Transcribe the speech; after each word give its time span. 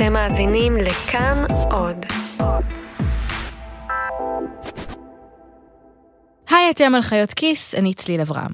אתם 0.00 0.12
מאזינים 0.12 0.76
לכאן 0.76 1.40
עוד. 1.70 1.96
היי, 6.50 6.70
אתם 6.70 6.94
על 6.94 7.02
חיות 7.02 7.32
כיס, 7.32 7.74
אני 7.74 7.94
צליל 7.94 8.20
אברהם. 8.20 8.52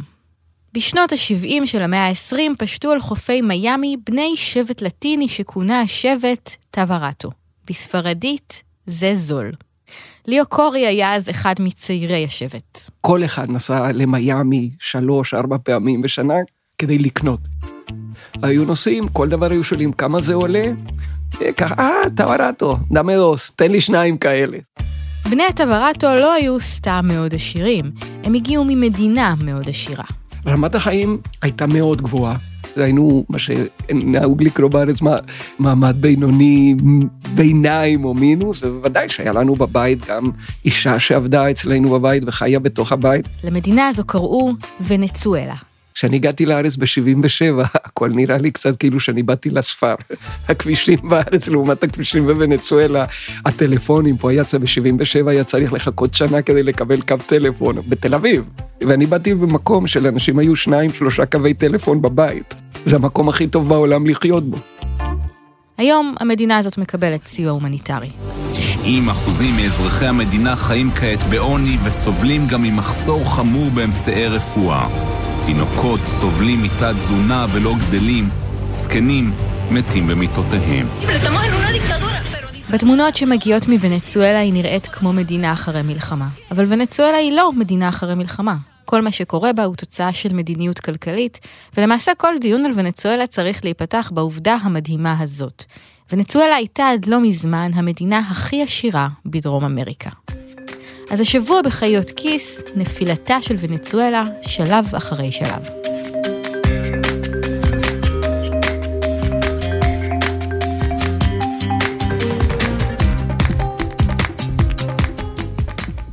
בשנות 0.75 1.13
ה-70 1.13 1.67
של 1.67 1.83
המאה 1.83 2.09
ה-20 2.09 2.57
פשטו 2.59 2.91
על 2.91 3.01
חופי 3.01 3.41
מיאמי 3.41 3.97
בני 4.07 4.33
שבט 4.37 4.83
לטיני 4.83 5.29
שכונה 5.29 5.87
שבט 5.87 6.57
טווארטו. 6.71 7.31
בספרדית, 7.67 8.63
זה 8.87 9.15
זול. 9.15 9.53
ליאו 10.27 10.47
קורי 10.47 10.87
היה 10.87 11.15
אז 11.15 11.31
אחד 11.31 11.55
מצעירי 11.61 12.25
השבט. 12.25 12.91
כל 13.01 13.25
אחד 13.25 13.51
נסע 13.51 13.93
למיאמי 13.93 14.71
שלוש, 14.79 15.35
ארבע 15.35 15.57
פעמים 15.65 16.03
בשנה 16.03 16.35
כדי 16.79 16.99
לקנות. 16.99 17.41
היו 18.43 18.65
נוסעים, 18.65 19.09
כל 19.09 19.29
דבר 19.29 19.51
היו 19.51 19.65
שואלים 19.65 19.93
כמה 19.93 20.21
זה 20.21 20.35
עולה, 20.35 20.65
ככה, 21.57 21.75
אה, 21.79 22.11
טווארטו, 22.17 22.79
דמדוס, 22.93 23.53
תן 23.57 23.71
לי 23.71 23.81
שניים 23.81 24.19
כאלה. 24.19 24.59
בני 25.31 25.43
הטווארטו 25.43 26.07
לא 26.07 26.33
היו 26.33 26.61
סתם 26.61 27.05
מאוד 27.09 27.35
עשירים, 27.35 27.85
הם 28.25 28.35
הגיעו 28.35 28.65
ממדינה 28.65 29.35
מאוד 29.45 29.69
עשירה. 29.69 30.05
רמת 30.47 30.75
החיים 30.75 31.19
הייתה 31.43 31.67
מאוד 31.67 32.03
גבוהה. 32.03 32.37
היינו 32.77 33.25
מה 33.29 33.39
שנהוג 33.39 34.43
לקרוא 34.43 34.71
בארץ 34.71 34.99
מעמד 35.59 35.97
בינוני, 36.01 36.75
ביניים 37.35 38.05
או 38.05 38.15
מינוס, 38.15 38.63
ובוודאי 38.63 39.09
שהיה 39.09 39.33
לנו 39.33 39.55
בבית 39.55 40.07
גם 40.09 40.31
אישה 40.65 40.99
שעבדה 40.99 41.51
אצלנו 41.51 41.91
בבית 41.91 42.23
וחיה 42.27 42.59
בתוך 42.59 42.93
הבית. 42.93 43.27
למדינה 43.45 43.89
הזו 43.89 44.05
קראו 44.05 44.53
ונצואלה. 44.87 45.55
כשאני 45.97 46.17
הגעתי 46.17 46.47
לארץ 46.47 46.77
ב-77, 46.77 47.63
הכל 47.75 48.11
נראה 48.15 48.39
לי 48.39 48.51
קצת 48.51 48.77
כאילו 48.77 49.01
שאני 49.01 49.23
באתי 49.23 49.51
לספר. 49.51 49.95
הכבישים 50.49 50.99
בארץ 51.03 51.49
לעומת 51.49 51.83
הכבישים 51.83 52.27
בוונצואלה, 52.27 53.05
הטלפונים, 53.47 54.17
פה 54.17 54.33
יצא 54.33 54.59
ב-77, 54.59 55.29
היה 55.29 55.45
צריך 55.45 55.73
לחכות 55.73 56.15
שנה 56.15 56.43
כדי 56.43 56.63
לקבל 56.63 57.01
קו 57.01 57.15
טלפון, 57.27 57.77
בתל 57.89 58.15
אביב. 58.15 58.45
ואני 58.81 59.07
באתי 59.07 59.35
במקום 59.35 59.87
שלאנשים 59.87 60.39
היו 60.39 60.57
שניים, 60.57 60.93
שלושה 60.93 61.27
קווי 61.27 61.55
טלפון 61.55 62.03
בבית. 62.03 62.55
זה 62.87 62.97
המקום 62.97 63.29
הכי 63.29 63.47
טוב 63.47 63.69
בעולם 63.69 64.07
לחיות 64.07 64.45
בו. 64.45 64.57
היום 65.79 66.15
המדינה 66.21 66.59
הזאת 66.59 66.79
מקבלת 66.79 67.23
סיוע 67.23 67.53
הומניטרי. 67.53 68.11
90% 68.53 68.57
מאזרחי 69.57 70.07
המדינה 70.07 70.57
חיים 70.57 70.91
כעת 70.91 71.23
בעוני 71.31 71.77
וסובלים 71.85 72.47
גם 72.47 72.63
ממחסור 72.63 73.25
חמור 73.37 73.71
באמצעי 73.71 74.27
רפואה. 74.27 74.89
תינוקות 75.47 76.01
סובלים 76.07 76.63
מתת-תזונה 76.63 77.47
ולא 77.53 77.75
גדלים, 77.89 78.29
זקנים 78.71 79.33
מתים 79.71 80.07
במיטותיהם. 80.07 80.87
בתמונות 82.71 83.17
שמגיעות 83.17 83.69
מוונצואלה 83.69 84.39
היא 84.39 84.53
נראית 84.53 84.87
כמו 84.87 85.13
מדינה 85.13 85.53
אחרי 85.53 85.83
מלחמה. 85.83 86.29
אבל 86.51 86.65
ונצואלה 86.69 87.17
היא 87.17 87.33
לא 87.33 87.53
מדינה 87.53 87.89
אחרי 87.89 88.15
מלחמה. 88.15 88.57
כל 88.85 89.03
מה 89.03 89.13
שקורה 89.13 89.53
בה 89.53 89.65
הוא 89.65 89.77
תוצאה 89.77 90.13
של 90.13 90.33
מדיניות 90.33 90.79
כלכלית, 90.79 91.41
ולמעשה 91.77 92.13
כל 92.17 92.35
דיון 92.41 92.65
על 92.65 92.73
ונצואלה 92.75 93.27
צריך 93.27 93.65
להיפתח 93.65 94.11
בעובדה 94.15 94.57
המדהימה 94.63 95.17
הזאת. 95.21 95.65
ונצואלה 96.13 96.55
הייתה 96.55 96.89
עד 96.89 97.07
לא 97.07 97.21
מזמן 97.21 97.71
המדינה 97.75 98.19
הכי 98.19 98.63
עשירה 98.63 99.09
בדרום 99.27 99.65
אמריקה. 99.65 100.11
אז 101.11 101.21
השבוע 101.21 101.63
בחיות 101.63 102.11
כיס, 102.11 102.63
נפילתה 102.77 103.37
של 103.43 103.55
ונצואלה, 103.59 104.25
שלב 104.43 104.95
אחרי 104.95 105.33
שלב. 105.33 105.69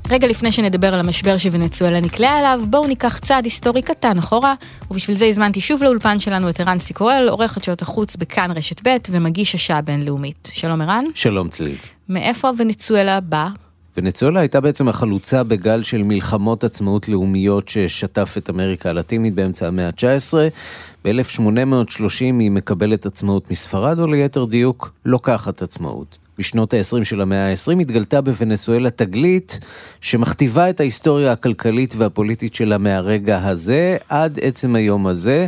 רגע 0.09 0.27
לפני 0.27 0.51
שנדבר 0.51 0.93
על 0.93 0.99
המשבר 0.99 1.37
שוונצואלה 1.37 1.99
נקלעה 1.99 2.39
אליו, 2.39 2.61
בואו 2.69 2.87
ניקח 2.87 3.17
צעד 3.19 3.43
היסטורי 3.43 3.81
קטן 3.81 4.17
אחורה, 4.17 4.53
ובשביל 4.91 5.17
זה 5.17 5.25
הזמנתי 5.25 5.61
שוב 5.61 5.83
לאולפן 5.83 6.19
שלנו 6.19 6.49
את 6.49 6.59
ערן 6.59 6.79
סיקורל, 6.79 7.27
עורך 7.29 7.51
חדשות 7.51 7.81
החוץ 7.81 8.15
בכאן 8.15 8.51
רשת 8.51 8.87
ב' 8.87 8.97
ומגיש 9.09 9.55
השעה 9.55 9.77
הבינלאומית. 9.77 10.51
שלום 10.53 10.81
ערן. 10.81 11.03
שלום 11.13 11.49
צליל. 11.49 11.77
מאיפה 12.09 12.49
ונצואלה 12.57 13.19
בא? 13.19 13.47
ונצואלה 13.97 14.39
הייתה 14.39 14.61
בעצם 14.61 14.89
החלוצה 14.89 15.43
בגל 15.43 15.83
של 15.83 16.03
מלחמות 16.03 16.63
עצמאות 16.63 17.09
לאומיות 17.09 17.69
ששטף 17.69 18.35
את 18.37 18.49
אמריקה 18.49 18.89
הלטינית 18.89 19.33
באמצע 19.33 19.67
המאה 19.67 19.87
ה-19. 19.87 20.33
ב-1830 21.05 22.19
היא 22.19 22.51
מקבלת 22.51 23.05
עצמאות 23.05 23.51
מספרד, 23.51 23.99
או 23.99 24.07
ליתר 24.07 24.45
דיוק, 24.45 24.91
לוקחת 25.05 25.61
עצמאות. 25.61 26.17
בשנות 26.37 26.73
ה-20 26.73 27.03
של 27.03 27.21
המאה 27.21 27.51
ה-20 27.51 27.81
התגלתה 27.81 28.21
בוונסואלה 28.21 28.89
תגלית 28.89 29.59
שמכתיבה 30.01 30.69
את 30.69 30.79
ההיסטוריה 30.79 31.31
הכלכלית 31.31 31.95
והפוליטית 31.97 32.55
שלה 32.55 32.77
מהרגע 32.77 33.47
הזה 33.47 33.97
עד 34.09 34.39
עצם 34.41 34.75
היום 34.75 35.07
הזה, 35.07 35.47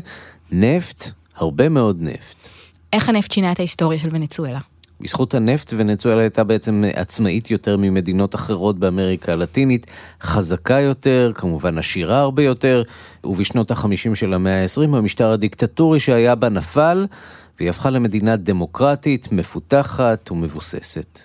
נפט, 0.51 1.12
הרבה 1.35 1.69
מאוד 1.69 1.97
נפט. 2.01 2.47
איך 2.94 3.09
הנפט 3.09 3.31
שינה 3.31 3.51
את 3.51 3.59
ההיסטוריה 3.59 4.00
של 4.00 4.09
ונצואלה? 4.12 4.59
בזכות 5.01 5.33
הנפט 5.33 5.73
ונצואלה 5.78 6.22
הייתה 6.22 6.44
בעצם 6.44 6.83
עצמאית 6.94 7.51
יותר 7.51 7.78
ממדינות 7.78 8.35
אחרות 8.35 8.79
באמריקה 8.79 9.33
הלטינית, 9.33 9.85
חזקה 10.22 10.79
יותר, 10.79 11.31
כמובן 11.35 11.78
עשירה 11.78 12.19
הרבה 12.19 12.44
יותר, 12.44 12.83
ובשנות 13.23 13.72
ה-50 13.72 14.16
של 14.16 14.33
המאה 14.33 14.61
ה-20 14.61 14.95
המשטר 14.95 15.31
הדיקטטורי 15.31 16.00
שהיה 16.00 16.35
בה 16.35 16.50
נפל, 16.50 17.06
והיא 17.59 17.69
הפכה 17.69 17.89
למדינה 17.89 18.35
דמוקרטית, 18.35 19.31
מפותחת 19.31 20.31
ומבוססת. 20.31 21.19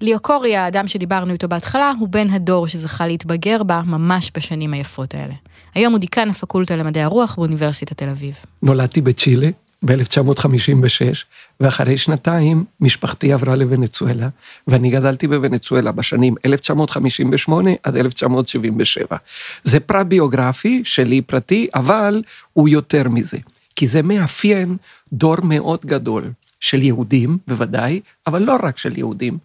ליאוקורי, 0.00 0.56
האדם 0.56 0.88
שדיברנו 0.88 1.32
איתו 1.32 1.48
בהתחלה, 1.48 1.92
הוא 2.00 2.08
בן 2.08 2.30
הדור 2.30 2.66
שזכה 2.68 3.06
להתבגר 3.06 3.62
בה 3.62 3.82
ממש 3.86 4.30
בשנים 4.36 4.72
היפות 4.72 5.14
האלה. 5.14 5.34
היום 5.74 5.92
הוא 5.92 6.00
דיקן 6.00 6.28
הפקולטה 6.28 6.76
למדעי 6.76 7.02
הרוח 7.02 7.36
באוניברסיטת 7.36 7.96
תל 7.96 8.08
אביב. 8.08 8.34
נולדתי 8.62 9.00
בצ'ילה 9.00 9.48
ב-1956, 9.84 11.24
ואחרי 11.60 11.98
שנתיים 11.98 12.64
משפחתי 12.80 13.32
עברה 13.32 13.56
לוונצואלה, 13.56 14.28
ואני 14.68 14.90
גדלתי 14.90 15.26
בוונצואלה 15.28 15.92
בשנים 15.92 16.34
1958 16.44 17.70
עד 17.82 17.96
1977. 17.96 19.16
זה 19.64 19.80
פרה-ביוגרפי 19.80 20.82
שלי 20.84 21.22
פרטי, 21.22 21.68
אבל 21.74 22.22
הוא 22.52 22.68
יותר 22.68 23.08
מזה, 23.08 23.38
כי 23.76 23.86
זה 23.86 24.02
מאפיין 24.02 24.76
דור 25.12 25.36
מאוד 25.42 25.80
גדול 25.86 26.32
של 26.60 26.82
יהודים, 26.82 27.38
בוודאי, 27.48 28.00
אבל 28.26 28.42
לא 28.42 28.56
רק 28.62 28.78
של 28.78 28.98
יהודים, 28.98 29.38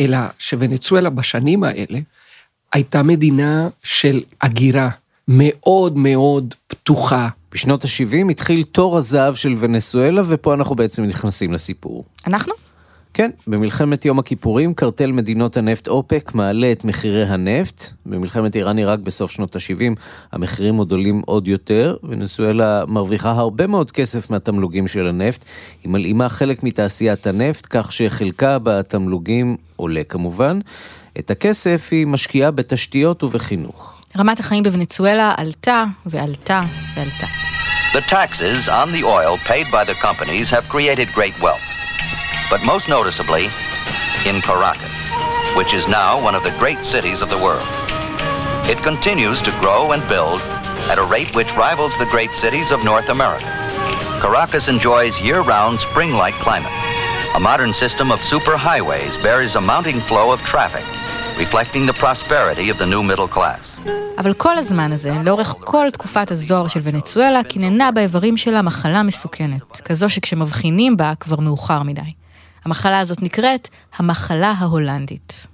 אלא 0.00 0.18
שוונצואלה 0.38 1.10
בשנים 1.10 1.64
האלה 1.64 1.98
הייתה 2.72 3.02
מדינה 3.02 3.68
של 3.82 4.22
הגירה 4.42 4.88
מאוד 5.28 5.96
מאוד 5.96 6.54
פתוחה. 6.66 7.28
בשנות 7.54 7.84
ה-70 7.84 8.30
התחיל 8.30 8.62
תור 8.62 8.98
הזהב 8.98 9.34
של 9.34 9.54
ונסואלה, 9.58 10.22
ופה 10.26 10.54
אנחנו 10.54 10.74
בעצם 10.74 11.04
נכנסים 11.04 11.52
לסיפור. 11.52 12.04
אנחנו? 12.26 12.52
כן, 13.14 13.30
במלחמת 13.46 14.04
יום 14.04 14.18
הכיפורים 14.18 14.74
קרטל 14.74 15.12
מדינות 15.12 15.56
הנפט 15.56 15.88
אופק 15.88 16.30
מעלה 16.34 16.72
את 16.72 16.84
מחירי 16.84 17.24
הנפט. 17.24 17.84
במלחמת 18.06 18.56
איראן-עיראק 18.56 18.98
בסוף 18.98 19.30
שנות 19.30 19.56
ה-70 19.56 20.00
המחירים 20.32 20.76
עוד 20.76 20.90
עולים 20.92 21.22
עוד 21.26 21.48
יותר. 21.48 21.96
ונסואלה 22.02 22.84
מרוויחה 22.88 23.30
הרבה 23.30 23.66
מאוד 23.66 23.90
כסף 23.90 24.30
מהתמלוגים 24.30 24.88
של 24.88 25.06
הנפט. 25.06 25.44
היא 25.84 25.92
מלאימה 25.92 26.28
חלק 26.28 26.62
מתעשיית 26.62 27.26
הנפט, 27.26 27.66
כך 27.70 27.92
שחלקה 27.92 28.58
בתמלוגים 28.62 29.56
עולה 29.76 30.04
כמובן. 30.04 30.58
את 31.18 31.30
הכסף 31.30 31.88
היא 31.90 32.06
משקיעה 32.06 32.50
בתשתיות 32.50 33.22
ובחינוך. 33.22 34.03
רמת 34.19 34.39
החיים 34.39 34.63
בוונצואלה 34.63 35.33
עלתה 35.37 35.83
ועלתה 36.05 36.61
ועלתה. 36.95 37.27
The 37.93 38.01
taxes 38.01 38.67
on 38.67 38.91
the 38.91 39.03
oil 39.03 39.37
paid 39.47 39.71
by 39.71 39.83
the 39.83 39.95
companies 39.95 40.49
have 40.49 40.69
created 40.69 41.07
great 41.13 41.33
wealth. 41.41 41.67
But 42.49 42.61
most 42.63 42.87
noticeably 42.87 43.45
in 44.25 44.41
Caracas, 44.41 44.97
which 45.57 45.73
is 45.73 45.87
now 45.87 46.21
one 46.21 46.35
of 46.35 46.43
the 46.43 46.55
great 46.59 46.83
cities 46.85 47.21
of 47.21 47.29
the 47.29 47.37
world. 47.37 47.67
It 48.69 48.83
continues 48.83 49.41
to 49.43 49.51
grow 49.59 49.91
and 49.93 50.07
build 50.07 50.41
at 50.91 50.99
a 50.99 51.05
rate 51.15 51.33
which 51.33 51.51
rivals 51.55 51.93
the 51.97 52.05
great 52.05 52.33
cities 52.43 52.69
of 52.71 52.83
North 52.83 53.09
America. 53.09 53.49
Caracas 54.21 54.67
enjoys 54.67 55.19
year-round 55.21 55.79
spring-like 55.79 56.35
climate. 56.45 56.75
A 57.35 57.39
modern 57.39 57.73
system 57.73 58.11
of 58.11 58.19
superhighways 58.19 59.13
bears 59.23 59.55
a 59.55 59.61
mounting 59.61 60.01
flow 60.01 60.31
of 60.31 60.39
traffic, 60.41 60.85
reflecting 61.36 61.86
the 61.90 61.96
prosperity 62.02 62.70
of 62.70 62.78
the 62.78 62.86
new 62.86 63.02
middle 63.02 63.36
class. 63.36 63.90
אבל 64.18 64.32
כל 64.32 64.58
הזמן 64.58 64.92
הזה, 64.92 65.12
לאורך 65.24 65.54
כל 65.64 65.86
תקופת 65.92 66.30
הזוהר 66.30 66.68
של 66.68 66.80
ונצואלה, 66.82 67.42
קיננה 67.42 67.90
באיברים 67.90 68.36
שלה 68.36 68.62
מחלה 68.62 69.02
מסוכנת, 69.02 69.80
כזו 69.84 70.10
שכשמבחינים 70.10 70.96
בה 70.96 71.12
כבר 71.20 71.40
מאוחר 71.40 71.82
מדי. 71.82 72.12
המחלה 72.64 73.00
הזאת 73.00 73.22
נקראת 73.22 73.68
המחלה 73.98 74.52
ההולנדית. 74.58 75.46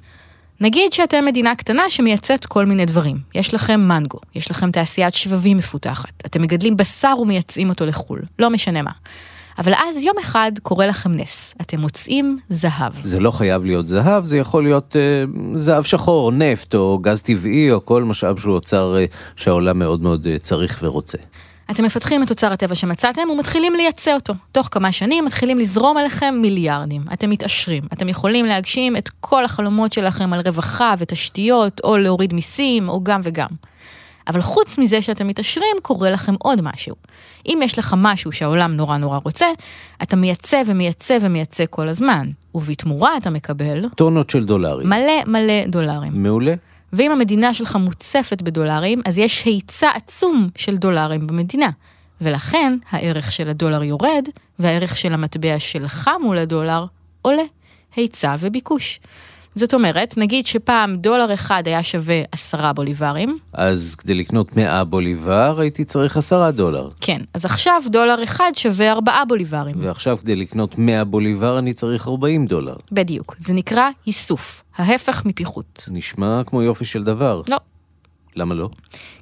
נגיד 0.60 0.92
שאתם 0.92 1.24
מדינה 1.24 1.54
קטנה 1.54 1.90
שמייצאת 1.90 2.46
כל 2.46 2.66
מיני 2.66 2.84
דברים. 2.84 3.16
יש 3.34 3.54
לכם 3.54 3.80
מנגו, 3.80 4.18
יש 4.34 4.50
לכם 4.50 4.70
תעשיית 4.70 5.14
שבבים 5.14 5.56
מפותחת, 5.56 6.26
אתם 6.26 6.42
מגדלים 6.42 6.76
בשר 6.76 7.14
ומייצאים 7.20 7.68
אותו 7.68 7.86
לחו"ל, 7.86 8.20
לא 8.38 8.50
משנה 8.50 8.82
מה. 8.82 8.92
אבל 9.60 9.72
אז 9.74 10.02
יום 10.02 10.16
אחד 10.20 10.52
קורה 10.62 10.86
לכם 10.86 11.12
נס, 11.12 11.54
אתם 11.60 11.80
מוצאים 11.80 12.38
זהב. 12.48 12.92
זה 13.02 13.20
לא 13.20 13.30
חייב 13.30 13.64
להיות 13.64 13.86
זהב, 13.88 14.24
זה 14.24 14.36
יכול 14.36 14.62
להיות 14.62 14.96
אה, 14.96 15.24
זהב 15.54 15.84
שחור, 15.84 16.32
נפט 16.32 16.74
או 16.74 16.98
גז 17.02 17.22
טבעי 17.22 17.70
או 17.72 17.84
כל 17.84 18.04
משאב 18.04 18.38
שהוא 18.38 18.54
אוצר 18.54 18.96
אה, 18.98 19.04
שהעולם 19.36 19.78
מאוד 19.78 20.02
מאוד 20.02 20.26
אה, 20.26 20.38
צריך 20.38 20.78
ורוצה. 20.82 21.18
אתם 21.70 21.84
מפתחים 21.84 22.22
את 22.22 22.30
אוצר 22.30 22.52
הטבע 22.52 22.74
שמצאתם 22.74 23.22
ומתחילים 23.32 23.74
לייצא 23.74 24.14
אותו. 24.14 24.34
תוך 24.52 24.68
כמה 24.70 24.92
שנים 24.92 25.24
מתחילים 25.24 25.58
לזרום 25.58 25.96
עליכם 25.96 26.34
מיליארדים. 26.42 27.02
אתם 27.12 27.30
מתעשרים. 27.30 27.82
אתם 27.92 28.08
יכולים 28.08 28.46
להגשים 28.46 28.96
את 28.96 29.08
כל 29.20 29.44
החלומות 29.44 29.92
שלכם 29.92 30.32
על 30.32 30.40
רווחה 30.46 30.94
ותשתיות, 30.98 31.80
או 31.84 31.96
להוריד 31.96 32.34
מיסים, 32.34 32.88
או 32.88 33.04
גם 33.04 33.20
וגם. 33.24 33.48
אבל 34.30 34.40
חוץ 34.40 34.78
מזה 34.78 35.02
שאתם 35.02 35.28
מתעשרים, 35.28 35.76
קורה 35.82 36.10
לכם 36.10 36.34
עוד 36.38 36.60
משהו. 36.62 36.96
אם 37.46 37.60
יש 37.62 37.78
לך 37.78 37.94
משהו 37.98 38.32
שהעולם 38.32 38.72
נורא 38.72 38.96
נורא 38.96 39.18
רוצה, 39.24 39.46
אתה 40.02 40.16
מייצא 40.16 40.62
ומייצא 40.66 41.18
ומייצא 41.20 41.64
כל 41.70 41.88
הזמן. 41.88 42.30
ובתמורה 42.54 43.16
אתה 43.16 43.30
מקבל... 43.30 43.88
טונות 43.96 44.30
של 44.30 44.44
דולרים. 44.44 44.88
מלא 44.88 45.24
מלא 45.26 45.66
דולרים. 45.66 46.22
מעולה. 46.22 46.54
ואם 46.92 47.10
המדינה 47.10 47.54
שלך 47.54 47.76
מוצפת 47.76 48.42
בדולרים, 48.42 49.02
אז 49.04 49.18
יש 49.18 49.44
היצע 49.44 49.90
עצום 49.94 50.48
של 50.56 50.76
דולרים 50.76 51.26
במדינה. 51.26 51.70
ולכן 52.20 52.76
הערך 52.90 53.32
של 53.32 53.48
הדולר 53.48 53.82
יורד, 53.82 54.24
והערך 54.58 54.96
של 54.96 55.14
המטבע 55.14 55.58
שלך 55.58 56.10
מול 56.22 56.38
הדולר 56.38 56.84
עולה. 57.22 57.42
היצע 57.96 58.34
וביקוש. 58.40 59.00
זאת 59.54 59.74
אומרת, 59.74 60.14
נגיד 60.16 60.46
שפעם 60.46 60.94
דולר 60.96 61.34
אחד 61.34 61.62
היה 61.66 61.82
שווה 61.82 62.22
עשרה 62.32 62.72
בוליברים. 62.72 63.38
אז 63.52 63.94
כדי 63.94 64.14
לקנות 64.14 64.56
100 64.56 64.84
בוליבר 64.84 65.60
הייתי 65.60 65.84
צריך 65.84 66.16
עשרה 66.16 66.50
דולר. 66.50 66.88
כן, 67.00 67.20
אז 67.34 67.44
עכשיו 67.44 67.82
דולר 67.86 68.22
אחד 68.22 68.50
שווה 68.56 68.92
ארבעה 68.92 69.24
בוליברים. 69.24 69.76
ועכשיו 69.78 70.18
כדי 70.20 70.36
לקנות 70.36 70.78
100 70.78 71.04
בוליבר 71.04 71.58
אני 71.58 71.72
צריך 71.72 72.08
40 72.08 72.46
דולר. 72.46 72.74
בדיוק, 72.92 73.34
זה 73.38 73.52
נקרא 73.52 73.88
איסוף, 74.06 74.62
ההפך 74.76 75.22
מפיחות. 75.26 75.88
נשמע 75.90 76.42
כמו 76.46 76.62
יופי 76.62 76.84
של 76.84 77.02
דבר. 77.02 77.42
לא. 77.48 77.56
למה 78.36 78.54
לא? 78.54 78.68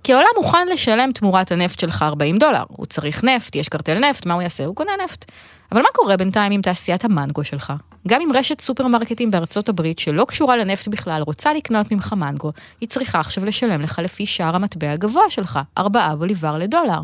כי 0.05 0.13
העולם 0.13 0.29
מוכן 0.37 0.69
לשלם 0.69 1.13
תמורת 1.13 1.53
הנפט 1.53 1.81
שלך 1.81 2.03
40 2.03 2.39
דולר. 2.39 2.63
הוא 2.69 2.87
צריך 2.87 3.25
נפט, 3.25 3.55
יש 3.55 3.69
קרטל 3.69 3.99
נפט, 3.99 4.27
מה 4.27 4.35
הוא 4.35 4.43
יעשה? 4.43 4.65
הוא 4.65 4.75
קונה 4.75 4.93
נפט. 5.05 5.25
אבל 5.73 5.83
מה 5.83 5.89
קורה 5.95 6.17
בינתיים 6.17 6.53
עם 6.53 6.63
תעשיית 6.63 7.05
המנגו 7.05 7.45
שלך? 7.45 7.73
גם 8.09 8.21
אם 8.21 8.29
רשת 8.35 8.61
סופרמרקטים 8.61 9.31
בארצות 9.31 9.69
הברית 9.69 9.99
שלא 9.99 10.25
קשורה 10.25 10.57
לנפט 10.57 10.89
בכלל 10.89 11.23
רוצה 11.23 11.55
לקנות 11.55 11.93
ממך 11.93 12.13
מנגו, 12.13 12.53
היא 12.81 12.89
צריכה 12.89 13.21
עכשיו 13.21 13.45
לשלם 13.45 13.81
לך 13.81 14.01
לפי 14.05 14.27
שער 14.27 14.57
המטבע 14.57 14.91
הגבוה 14.91 15.31
שלך, 15.31 15.59
4 15.79 16.15
בוליבר 16.15 16.59
לדולר. 16.59 17.01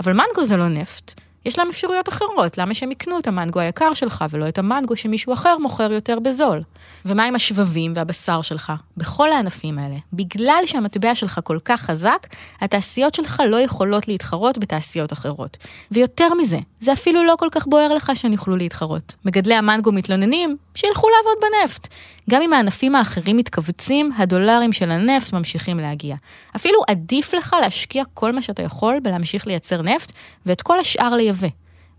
אבל 0.00 0.12
מנגו 0.12 0.44
זה 0.44 0.56
לא 0.56 0.68
נפט. 0.68 1.20
יש 1.44 1.58
להם 1.58 1.68
אפשרויות 1.68 2.08
אחרות, 2.08 2.58
למה 2.58 2.74
שהם 2.74 2.90
יקנו 2.90 3.18
את 3.18 3.26
המנגו 3.26 3.60
היקר 3.60 3.94
שלך 3.94 4.24
ולא 4.30 4.48
את 4.48 4.58
המנגו 4.58 4.96
שמישהו 4.96 5.32
אחר 5.32 5.58
מוכר 5.58 5.92
יותר 5.92 6.18
בזול? 6.18 6.62
ומה 7.04 7.24
עם 7.24 7.34
השבבים 7.34 7.92
והבשר 7.96 8.42
שלך? 8.42 8.72
בכל 8.96 9.32
הענפים 9.32 9.78
האלה, 9.78 9.96
בגלל 10.12 10.62
שהמטבע 10.66 11.14
שלך 11.14 11.40
כל 11.44 11.58
כך 11.64 11.80
חזק, 11.80 12.26
התעשיות 12.60 13.14
שלך 13.14 13.42
לא 13.48 13.60
יכולות 13.60 14.08
להתחרות 14.08 14.58
בתעשיות 14.58 15.12
אחרות. 15.12 15.56
ויותר 15.90 16.34
מזה, 16.34 16.58
זה 16.80 16.92
אפילו 16.92 17.24
לא 17.24 17.34
כל 17.38 17.48
כך 17.52 17.66
בוער 17.66 17.94
לך 17.94 18.12
שהן 18.14 18.32
יוכלו 18.32 18.56
להתחרות. 18.56 19.14
מגדלי 19.24 19.54
המנגו 19.54 19.92
מתלוננים, 19.92 20.56
שילכו 20.74 21.06
לעבוד 21.08 21.38
בנפט. 21.42 21.88
גם 22.30 22.42
אם 22.42 22.52
הענפים 22.52 22.94
האחרים 22.94 23.36
מתכווצים, 23.36 24.10
הדולרים 24.18 24.72
של 24.72 24.90
הנפט 24.90 25.32
ממשיכים 25.32 25.78
להגיע. 25.78 26.16
אפילו 26.56 26.78
עדיף 26.88 27.34
לך 27.34 27.56
להשקיע 27.62 28.04
כל 28.14 28.32
מה 28.32 28.42
שאתה 28.42 28.62
יכול 28.62 29.00
בלהמשיך 29.02 29.46
לייצר 29.46 29.82
נפט, 29.82 30.12
ואת 30.46 30.62
כל 30.62 30.78
השאר 30.78 31.14
לייבא. 31.14 31.48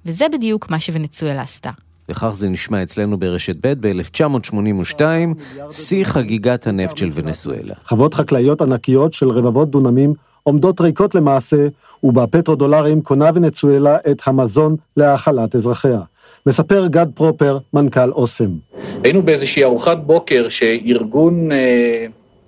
וזה 0.06 0.26
בדיוק 0.34 0.70
מה 0.70 0.80
שוונצואלה 0.80 1.42
עשתה. 1.42 1.70
וכך 2.10 2.30
זה 2.34 2.50
נשמע 2.50 2.84
אצלנו 2.84 3.20
ברשת 3.20 3.56
ב' 3.62 3.88
ב-1982, 3.88 5.02
שיא 5.72 6.04
חגיגת 6.04 6.68
הנפט 6.68 6.98
של 6.98 7.10
ונסואלה. 7.14 7.74
חוות 7.88 8.14
חקלאיות 8.14 8.62
ענקיות 8.62 9.14
של 9.14 9.30
רבבות 9.30 9.72
דונמים 9.72 10.14
עומדות 10.44 10.82
ריקות 10.82 11.16
למעשה, 11.16 11.68
ובפטרודולרים 12.04 13.02
קונה 13.02 13.30
ונצואלה 13.36 13.98
את 14.12 14.22
המזון 14.26 14.76
להאכלת 14.98 15.56
אזרחיה. 15.56 16.02
מספר 16.48 16.88
גד 16.88 17.06
פרופר, 17.16 17.58
מנכ"ל 17.74 18.12
אוסם. 18.12 18.50
היינו 19.04 19.22
באיזושהי 19.22 19.64
ארוחת 19.64 19.98
בוקר 19.98 20.50
שארגון 20.50 21.52
אה, 21.52 22.06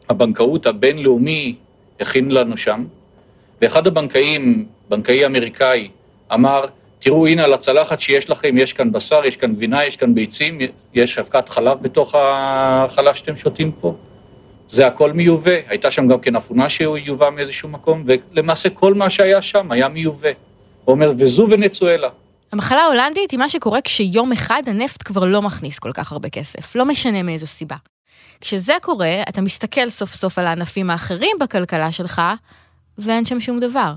הבנקאות 0.09 0.65
הבינלאומי 0.65 1.55
הכין 1.99 2.31
לנו 2.31 2.57
שם, 2.57 2.85
ואחד 3.61 3.87
הבנקאים, 3.87 4.65
בנקאי 4.89 5.25
אמריקאי, 5.25 5.89
אמר, 6.33 6.65
תראו, 6.99 7.27
הנה 7.27 7.43
על 7.43 7.53
הצלחת 7.53 7.99
שיש 7.99 8.29
לכם, 8.29 8.57
יש 8.57 8.73
כאן 8.73 8.91
בשר, 8.91 9.25
יש 9.25 9.37
כאן 9.37 9.53
גבינה, 9.53 9.85
יש 9.85 9.95
כאן 9.95 10.15
ביצים, 10.15 10.59
יש 10.93 11.17
אבקת 11.17 11.49
חלב 11.49 11.77
בתוך 11.81 12.15
החלב 12.17 13.13
שאתם 13.13 13.35
שותים 13.35 13.71
פה. 13.71 13.95
זה 14.67 14.87
הכל 14.87 15.13
מיובא, 15.13 15.55
הייתה 15.67 15.91
שם 15.91 16.07
גם 16.07 16.19
כן 16.19 16.35
אפונה 16.35 16.69
שהוא 16.69 16.97
יובא 16.97 17.29
מאיזשהו 17.29 17.69
מקום, 17.69 18.03
ולמעשה 18.05 18.69
כל 18.69 18.93
מה 18.93 19.09
שהיה 19.09 19.41
שם 19.41 19.71
היה 19.71 19.87
מיובא. 19.87 20.29
הוא 20.85 20.93
אומר, 20.93 21.13
וזו 21.17 21.47
ונצואלה. 21.49 22.09
המחלה 22.57 22.79
ההולנדית 22.79 23.31
היא 23.31 23.39
מה 23.39 23.49
שקורה 23.49 23.81
כשיום 23.81 24.31
אחד 24.31 24.61
הנפט 24.67 25.03
כבר 25.05 25.25
לא 25.25 25.41
מכניס 25.41 25.79
כל 25.79 25.91
כך 25.91 26.11
הרבה 26.11 26.29
כסף, 26.29 26.75
לא 26.75 26.85
משנה 26.85 27.23
מאיזו 27.23 27.47
סיבה. 27.47 27.75
כשזה 28.41 28.73
קורה, 28.81 29.23
אתה 29.29 29.41
מסתכל 29.41 29.89
סוף 29.89 30.13
סוף 30.13 30.39
על 30.39 30.45
הענפים 30.47 30.89
האחרים 30.89 31.37
בכלכלה 31.39 31.91
שלך, 31.91 32.21
ואין 32.97 33.25
שם 33.25 33.39
שום 33.39 33.59
דבר. 33.59 33.93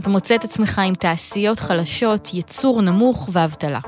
אתה 0.00 0.10
מוצא 0.10 0.34
את 0.34 0.44
עצמך 0.44 0.78
עם 0.78 0.94
תעשיות 0.94 1.60
חלשות, 1.60 2.34
ייצור 2.34 2.82
נמוך 2.82 3.28
ואבטלה. 3.32 3.80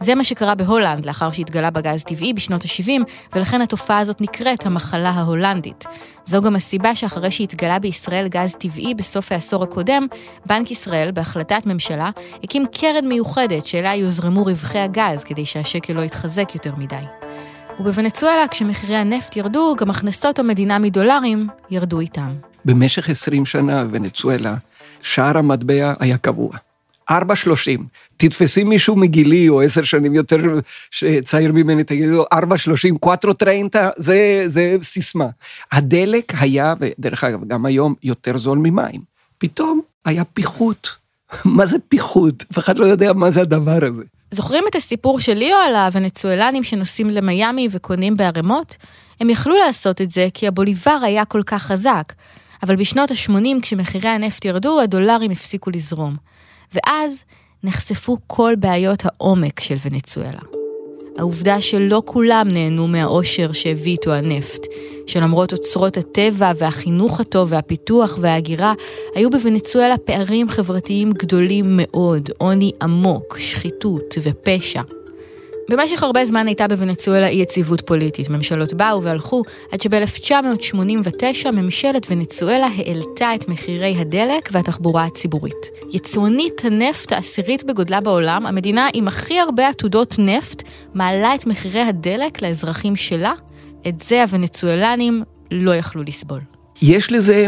זה 0.00 0.14
מה 0.14 0.24
שקרה 0.24 0.54
בהולנד 0.54 1.06
לאחר 1.06 1.32
שהתגלה 1.32 1.70
בגז 1.70 2.04
טבעי 2.04 2.32
בשנות 2.32 2.64
ה-70, 2.64 3.02
ולכן 3.34 3.60
התופעה 3.60 3.98
הזאת 3.98 4.20
נקראת 4.20 4.66
המחלה 4.66 5.10
ההולנדית. 5.10 5.84
זו 6.24 6.42
גם 6.42 6.56
הסיבה 6.56 6.94
שאחרי 6.94 7.30
שהתגלה 7.30 7.78
בישראל 7.78 8.28
גז 8.28 8.54
טבעי 8.54 8.94
בסוף 8.94 9.32
העשור 9.32 9.62
הקודם, 9.64 10.06
בנק 10.46 10.70
ישראל, 10.70 11.10
בהחלטת 11.10 11.66
ממשלה, 11.66 12.10
הקים 12.44 12.64
קרן 12.72 13.08
מיוחדת 13.08 13.66
שאליה 13.66 13.94
יוזרמו 13.94 14.44
רווחי 14.44 14.78
הגז 14.78 15.24
כדי 15.24 15.46
שהשקל 15.46 15.92
לא 15.92 16.00
יתחזק 16.00 16.54
יותר 16.54 16.72
מדי. 16.76 16.96
ובוונצואלה, 17.80 18.48
כשמחירי 18.48 18.96
הנפט 18.96 19.36
ירדו, 19.36 19.74
גם 19.78 19.90
הכנסות 19.90 20.38
המדינה 20.38 20.78
מדולרים 20.78 21.48
ירדו 21.70 22.00
איתם. 22.00 22.30
במשך 22.64 23.10
20 23.10 23.46
שנה 23.46 23.84
בוונצואלה, 23.84 24.54
שער 25.02 25.38
המטבע 25.38 25.94
היה 26.00 26.18
קבוע. 26.18 26.67
4.30. 27.10 27.14
תתפסי 28.16 28.64
מישהו 28.64 28.96
מגילי 28.96 29.48
או 29.48 29.62
עשר 29.62 29.82
שנים 29.82 30.14
יותר 30.14 30.36
צעיר 31.24 31.52
ממני, 31.52 31.84
תגידי 31.84 32.06
לו 32.06 32.24
4.30, 32.34 32.98
cuatro 33.00 33.32
treinta, 33.32 33.90
זה 33.96 34.46
סיסמה. 34.82 35.28
הדלק 35.72 36.32
היה, 36.40 36.74
ודרך 36.80 37.24
אגב, 37.24 37.48
גם 37.48 37.66
היום 37.66 37.94
יותר 38.02 38.38
זול 38.38 38.58
ממים. 38.58 39.00
פתאום 39.38 39.80
היה 40.04 40.24
פיחות. 40.24 40.96
מה 41.44 41.66
זה 41.66 41.76
פיחות? 41.88 42.44
אף 42.52 42.58
אחד 42.58 42.78
לא 42.78 42.86
יודע 42.86 43.12
מה 43.12 43.30
זה 43.30 43.40
הדבר 43.40 43.84
הזה. 43.84 44.02
זוכרים 44.30 44.64
את 44.70 44.76
הסיפור 44.76 45.20
של 45.20 45.34
ליאו 45.34 45.56
על 45.56 45.76
הוונצואלנים 45.76 46.64
שנוסעים 46.64 47.10
למיאמי 47.10 47.68
וקונים 47.70 48.16
בערימות? 48.16 48.76
הם 49.20 49.30
יכלו 49.30 49.56
לעשות 49.56 50.00
את 50.00 50.10
זה 50.10 50.28
כי 50.34 50.46
הבוליבר 50.46 50.98
היה 51.02 51.24
כל 51.24 51.42
כך 51.46 51.62
חזק. 51.62 52.12
אבל 52.62 52.76
בשנות 52.76 53.10
ה-80, 53.10 53.62
כשמחירי 53.62 54.08
הנפט 54.08 54.44
ירדו, 54.44 54.80
הדולרים 54.80 55.30
הפסיקו 55.30 55.70
לזרום. 55.70 56.16
ואז 56.72 57.24
נחשפו 57.64 58.16
כל 58.26 58.54
בעיות 58.58 59.02
העומק 59.04 59.60
של 59.60 59.76
ונצואלה. 59.84 60.40
העובדה 61.18 61.60
שלא 61.60 62.02
כולם 62.06 62.48
נהנו 62.52 62.88
מהאושר 62.88 63.52
שהביא 63.52 63.92
איתו 63.92 64.12
הנפט, 64.12 64.66
שלמרות 65.06 65.52
אוצרות 65.52 65.96
הטבע 65.96 66.52
והחינוך 66.58 67.20
הטוב 67.20 67.52
והפיתוח 67.52 68.18
וההגירה, 68.20 68.74
היו 69.14 69.30
בוונצואלה 69.30 69.98
פערים 69.98 70.48
חברתיים 70.48 71.12
גדולים 71.12 71.64
מאוד, 71.68 72.30
עוני 72.38 72.72
עמוק, 72.82 73.38
שחיתות 73.38 74.14
ופשע. 74.22 74.82
במשך 75.68 76.02
הרבה 76.02 76.24
זמן 76.24 76.46
הייתה 76.46 76.68
בוונצואלה 76.68 77.28
אי 77.28 77.34
יציבות 77.34 77.80
פוליטית. 77.80 78.30
ממשלות 78.30 78.74
באו 78.74 79.02
והלכו, 79.02 79.42
עד 79.72 79.80
שב-1989 79.80 81.50
ממשלת 81.52 82.06
ונצואלה 82.10 82.66
העלתה 82.76 83.34
את 83.34 83.48
מחירי 83.48 83.96
הדלק 83.98 84.48
והתחבורה 84.52 85.04
הציבורית. 85.04 85.66
יצואנית 85.92 86.64
הנפט 86.64 87.12
העשירית 87.12 87.64
בגודלה 87.64 88.00
בעולם, 88.00 88.46
המדינה 88.46 88.88
עם 88.94 89.08
הכי 89.08 89.38
הרבה 89.38 89.68
עתודות 89.68 90.16
נפט, 90.18 90.62
מעלה 90.94 91.34
את 91.34 91.46
מחירי 91.46 91.80
הדלק 91.80 92.42
לאזרחים 92.42 92.96
שלה. 92.96 93.32
את 93.88 94.00
זה 94.00 94.22
הוונצואלנים 94.22 95.22
לא 95.50 95.74
יכלו 95.74 96.02
לסבול. 96.02 96.40
יש 96.82 97.12
לזה 97.12 97.46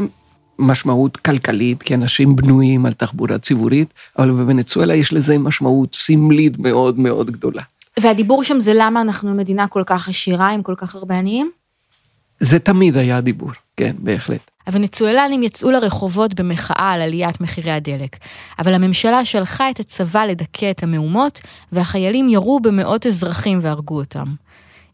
משמעות 0.59 1.17
כלכלית, 1.17 1.83
כי 1.83 1.95
אנשים 1.95 2.37
בנויים 2.37 2.87
על 2.87 2.93
תחבורה 2.93 3.39
ציבורית, 3.39 3.95
אבל 4.19 4.31
בוונצואלה 4.31 4.95
יש 4.95 5.13
לזה 5.13 5.39
משמעות 5.39 5.95
סמלית 5.95 6.59
מאוד 6.59 6.99
מאוד 6.99 7.31
גדולה. 7.31 7.63
והדיבור 7.99 8.45
שם 8.45 8.61
זה 8.61 8.73
למה 8.75 9.01
אנחנו 9.01 9.35
מדינה 9.35 9.69
כל 9.69 9.83
כך 9.87 10.09
עשירה 10.09 10.51
עם 10.51 10.63
כל 10.63 10.75
כך 10.77 10.95
הרבה 10.95 11.19
עניים? 11.19 11.51
זה 12.41 12.59
תמיד 12.59 12.97
היה 12.97 13.21
דיבור, 13.21 13.51
כן, 13.77 13.97
בהחלט. 13.99 14.51
הוונצואלנים 14.67 15.43
יצאו 15.43 15.71
לרחובות 15.71 16.35
במחאה 16.35 16.91
על 16.93 17.01
עליית 17.01 17.41
מחירי 17.41 17.71
הדלק, 17.71 18.17
אבל 18.59 18.75
הממשלה 18.75 19.25
שלחה 19.25 19.71
את 19.71 19.81
הצבא 19.81 20.25
לדכא 20.25 20.71
את 20.71 20.83
המהומות, 20.83 21.41
והחיילים 21.73 22.29
ירו 22.29 22.61
במאות 22.61 23.07
אזרחים 23.07 23.59
והרגו 23.63 23.99
אותם. 23.99 24.25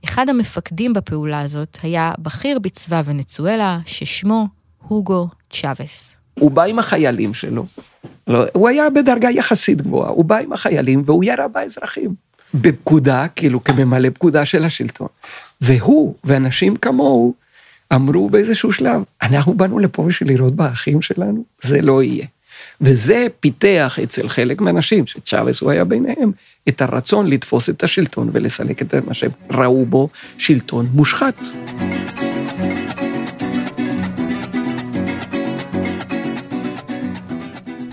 אחד 0.04 0.28
המפקדים 0.28 0.92
בפעולה 0.92 1.40
הזאת 1.40 1.78
היה 1.82 2.12
בכיר 2.18 2.58
בצבא 2.58 3.02
ונצואלה, 3.04 3.78
ששמו 3.86 4.46
הוגו 4.78 5.28
צ'אבס. 5.50 6.16
הוא 6.34 6.50
בא 6.50 6.62
עם 6.62 6.78
החיילים 6.78 7.34
שלו, 7.34 7.66
לא, 8.26 8.44
הוא 8.52 8.68
היה 8.68 8.90
בדרגה 8.90 9.30
יחסית 9.30 9.82
גבוהה, 9.82 10.10
הוא 10.10 10.24
בא 10.24 10.36
עם 10.36 10.52
החיילים 10.52 11.02
והוא 11.06 11.24
ירה 11.24 11.48
באזרחים. 11.48 12.14
בפקודה, 12.60 13.26
כאילו 13.36 13.64
כממלא 13.64 14.10
פקודה 14.10 14.44
של 14.44 14.64
השלטון. 14.64 15.08
והוא 15.60 16.14
ואנשים 16.24 16.76
כמוהו 16.76 17.34
אמרו 17.94 18.30
באיזשהו 18.30 18.72
שלב, 18.72 19.02
אנחנו 19.22 19.54
באנו 19.54 19.78
לפה 19.78 20.02
בשביל 20.02 20.28
לראות 20.28 20.54
באחים 20.54 21.02
שלנו, 21.02 21.44
זה 21.62 21.82
לא 21.82 22.02
יהיה. 22.02 22.26
וזה 22.80 23.26
פיתח 23.40 23.98
אצל 24.02 24.28
חלק 24.28 24.60
מהאנשים, 24.60 25.06
שצ'אבס 25.06 25.60
הוא 25.60 25.70
היה 25.70 25.84
ביניהם, 25.84 26.32
את 26.68 26.82
הרצון 26.82 27.26
לתפוס 27.26 27.70
את 27.70 27.82
השלטון 27.82 28.30
ולסלק 28.32 28.82
את 28.82 28.94
מה 28.94 29.14
שהם 29.14 29.30
ראו 29.50 29.84
בו 29.84 30.08
שלטון 30.38 30.86
מושחת. 30.92 31.40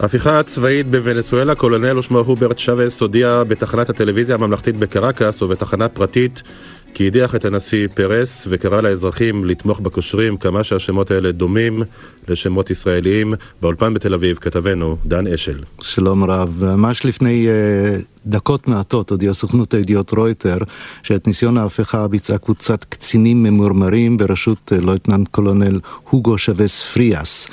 ההפיכה 0.03 0.39
הצבאית 0.39 0.89
בוונסואלה, 0.89 1.55
קולונל 1.55 1.98
ושמו 1.98 2.19
הוברט 2.19 2.60
שווס 2.60 3.01
הודיע 3.01 3.43
בתחנת 3.48 3.89
הטלוויזיה 3.89 4.36
הממלכתית 4.36 4.77
בקרקס 4.77 5.41
ובתחנה 5.41 5.89
פרטית 5.89 6.41
כי 6.93 7.07
הדיח 7.07 7.36
את 7.36 7.45
הנשיא 7.45 7.88
פרס 7.88 8.48
וקרא 8.50 8.81
לאזרחים 8.81 9.45
לתמוך 9.45 9.79
בקושרים 9.79 10.38
כמה 10.38 10.63
שהשמות 10.63 11.12
האלה 11.12 11.31
דומים 11.31 11.83
לשמות 12.27 12.69
ישראליים. 12.69 13.33
באולפן 13.62 13.93
בתל 13.93 14.13
אביב 14.13 14.38
כתבנו 14.38 14.98
דן 15.05 15.27
אשל. 15.27 15.63
שלום 15.81 16.24
רב, 16.24 16.63
ממש 16.63 17.05
לפני 17.05 17.48
uh, 17.48 18.12
דקות 18.25 18.68
מעטות 18.68 19.10
הודיעה 19.10 19.34
סוכנות 19.34 19.74
הידיעות 19.74 20.12
רויטר 20.12 20.58
שאת 21.03 21.27
ניסיון 21.27 21.58
ההפיכה 21.58 22.08
ביצעה 22.08 22.38
קבוצת 22.38 22.84
קצינים 22.84 23.44
ממורמרים 23.44 24.18
בראשות 24.18 24.72
uh, 24.72 24.86
לויטננט 24.86 25.27
קולונל 25.27 25.80
הוגו 26.10 26.38
שבס 26.38 26.84
פריאס. 26.94 27.48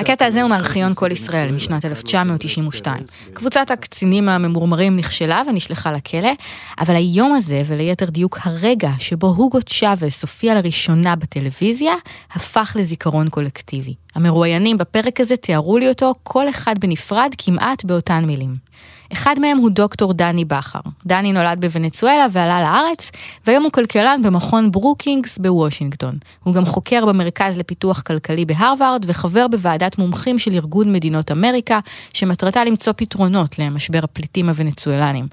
הקטע 0.00 0.26
הזה 0.26 0.42
הוא 0.42 0.50
מארכיון 0.50 0.92
כל 0.94 1.12
ישראל 1.12 1.52
משנת 1.52 1.84
1992. 1.84 3.04
קבוצת 3.32 3.70
הקצינים 3.70 4.28
הממורמרים 4.28 4.96
נכשלה 4.96 5.42
ונשלחה 5.48 5.92
לכלא, 5.92 6.32
אבל 6.80 6.96
היום 6.96 7.34
הזה, 7.34 7.62
וליתר 7.66 8.10
דיוק 8.10 8.38
הרגע 8.42 8.90
שבו 8.98 9.26
הוגו 9.26 9.58
צ'אבס 9.62 10.22
הופיע 10.22 10.54
לראשונה 10.54 11.16
בטלוויזיה, 11.16 11.94
הפך 12.32 12.72
לזיכרון 12.78 13.28
קולקטיבי. 13.28 13.94
המרואיינים 14.14 14.78
בפרק 14.78 15.20
הזה 15.20 15.36
תיארו 15.36 15.78
לי 15.78 15.88
אותו 15.88 16.14
כל 16.22 16.48
אחד 16.48 16.74
בנפרד 16.78 17.30
כמעט 17.38 17.84
באותן 17.84 18.24
מילים. 18.24 18.66
אחד 19.12 19.34
מהם 19.40 19.58
הוא 19.58 19.70
דוקטור 19.70 20.12
דני 20.12 20.44
בכר. 20.44 20.80
דני 21.06 21.32
נולד 21.32 21.60
בוונצואלה 21.60 22.26
ועלה 22.32 22.60
לארץ, 22.60 23.12
והיום 23.46 23.62
הוא 23.62 23.72
כלכלן 23.72 24.20
במכון 24.24 24.70
ברוקינגס 24.72 25.38
בוושינגטון. 25.38 26.14
הוא 26.44 26.54
גם 26.54 26.64
חוקר 26.64 27.06
במרכז 27.06 27.58
לפיתוח 27.58 28.02
כלכלי 28.02 28.44
בהרווארד, 28.44 29.04
וחבר 29.08 29.48
בוועדת 29.48 29.98
מומחים 29.98 30.38
של 30.38 30.52
ארגון 30.52 30.92
מדינות 30.92 31.30
אמריקה, 31.30 31.78
שמטרתה 32.14 32.64
למצוא 32.64 32.92
פתרונות 32.96 33.58
למשבר 33.58 34.00
הפליטים 34.02 34.48
הוונצואלנים. 34.48 35.26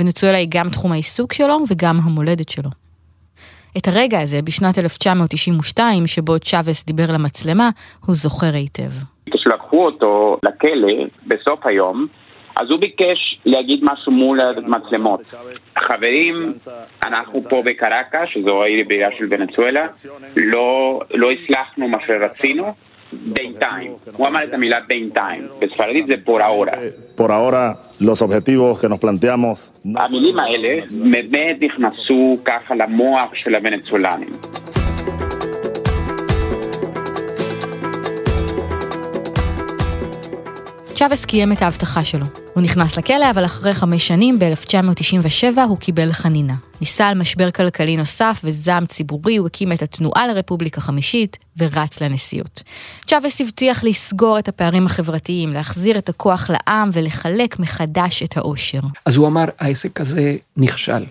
ונצואלה 0.00 0.36
היא 0.38 0.48
גם 0.50 0.70
תחום 0.70 0.92
העיסוק 0.92 1.32
שלו 1.32 1.58
וגם 1.68 2.00
המולדת 2.02 2.48
שלו. 2.48 2.70
את 3.78 3.88
הרגע 3.88 4.20
הזה, 4.20 4.42
בשנת 4.42 4.78
1992, 4.78 6.06
שבו 6.06 6.38
צ'אבס 6.38 6.84
דיבר 6.86 7.04
למצלמה, 7.12 7.70
הוא 8.06 8.14
זוכר 8.14 8.54
היטב. 8.54 8.90
כשלקחו 9.34 9.84
אותו 9.86 10.36
לכלא 10.42 11.06
בסוף 11.26 11.66
היום, 11.66 12.06
אז 12.56 12.70
הוא 12.70 12.80
ביקש 12.80 13.38
להגיד 13.44 13.80
משהו 13.82 14.12
מול 14.12 14.40
המצלמות. 14.40 15.34
חברים, 15.78 16.52
אנחנו 17.04 17.40
פה 17.50 17.62
בקרקה, 17.64 18.26
שזו 18.26 18.62
העיר 18.62 18.84
בעירה 18.88 19.08
של 19.18 19.26
ונצואלה, 19.30 19.86
לא, 20.36 21.00
לא 21.14 21.30
הצלחנו 21.30 21.88
מה 21.88 21.98
שרצינו, 22.06 22.72
בינתיים. 23.12 23.92
הוא 24.12 24.26
אמר 24.26 24.44
את 24.44 24.54
המילה 24.54 24.80
בינתיים. 24.88 25.48
בספרדית 25.60 26.06
זה 26.06 26.14
por 27.16 27.30
ahora, 27.30 27.78
los 28.00 28.22
objetivos 28.22 28.80
que 28.80 28.88
nos 28.88 28.98
planteamos... 28.98 29.72
המילים 29.96 30.38
האלה 30.38 30.80
באמת 31.12 31.56
נכנסו 31.60 32.36
ככה 32.44 32.74
למוח 32.74 33.34
של 33.34 33.54
הוונצואלנים. 33.54 34.51
צ'אבס 41.02 41.24
קיים 41.24 41.52
את 41.52 41.62
ההבטחה 41.62 42.04
שלו. 42.04 42.26
הוא 42.54 42.62
נכנס 42.62 42.96
לכלא, 42.98 43.30
אבל 43.30 43.44
אחרי 43.44 43.74
חמש 43.74 44.08
שנים, 44.08 44.38
ב-1997, 44.38 45.60
הוא 45.68 45.78
קיבל 45.78 46.12
חנינה. 46.12 46.54
ניסה 46.80 47.08
על 47.08 47.18
משבר 47.18 47.50
כלכלי 47.50 47.96
נוסף 47.96 48.40
וזעם 48.44 48.86
ציבורי, 48.86 49.36
הוא 49.36 49.46
הקים 49.46 49.72
את 49.72 49.82
התנועה 49.82 50.26
לרפובליקה 50.26 50.80
חמישית 50.80 51.38
ורץ 51.58 52.00
לנשיאות. 52.00 52.62
צ'אבס 53.06 53.40
הבטיח 53.40 53.84
לסגור 53.84 54.38
את 54.38 54.48
הפערים 54.48 54.86
החברתיים, 54.86 55.52
להחזיר 55.52 55.98
את 55.98 56.08
הכוח 56.08 56.50
לעם 56.50 56.90
ולחלק 56.92 57.58
מחדש 57.58 58.22
את 58.22 58.36
העושר. 58.36 58.80
אז 59.06 59.16
הוא 59.16 59.26
אמר, 59.26 59.44
העסק 59.58 60.00
הזה 60.00 60.36
נכשל. 60.56 61.04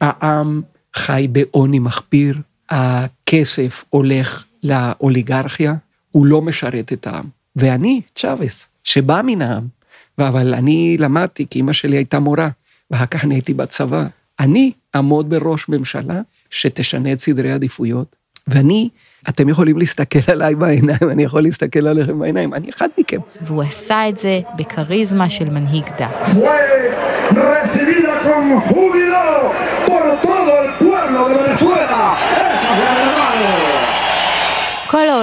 העם 0.00 0.62
חי 0.96 1.26
בעוני 1.32 1.78
מחפיר, 1.78 2.38
הכסף 2.70 3.84
הולך 3.90 4.44
לאוליגרכיה, 4.62 5.74
הוא 6.12 6.26
לא 6.26 6.42
משרת 6.42 6.92
את 6.92 7.06
העם. 7.06 7.24
ואני, 7.56 8.00
צ'אבס, 8.14 8.68
שבא 8.86 9.20
מן 9.24 9.42
העם, 9.42 9.66
אבל 10.18 10.54
אני 10.54 10.96
למדתי, 11.00 11.46
כי 11.50 11.60
אמא 11.60 11.72
שלי 11.72 11.96
הייתה 11.96 12.18
מורה, 12.18 12.48
ואחר 12.90 13.06
כך 13.06 13.24
אני 13.24 13.34
הייתי 13.34 13.54
בצבא. 13.54 14.04
אני 14.40 14.72
אעמוד 14.96 15.30
בראש 15.30 15.68
ממשלה 15.68 16.20
שתשנה 16.50 17.12
את 17.12 17.18
סדרי 17.18 17.52
העדיפויות, 17.52 18.16
ואני, 18.48 18.88
אתם 19.28 19.48
יכולים 19.48 19.78
להסתכל 19.78 20.32
עליי 20.32 20.54
בעיניים, 20.54 21.10
אני 21.10 21.22
יכול 21.22 21.42
להסתכל 21.42 21.86
עליכם 21.86 22.18
בעיניים, 22.18 22.54
אני 22.54 22.70
אחד 22.70 22.88
מכם. 22.98 23.20
והוא 23.40 23.62
עשה 23.62 24.08
את 24.08 24.18
זה 24.18 24.40
בכריזמה 24.56 25.30
של 25.30 25.48
מנהיג 25.48 25.84
דת. 25.98 26.28
כל 31.58 31.95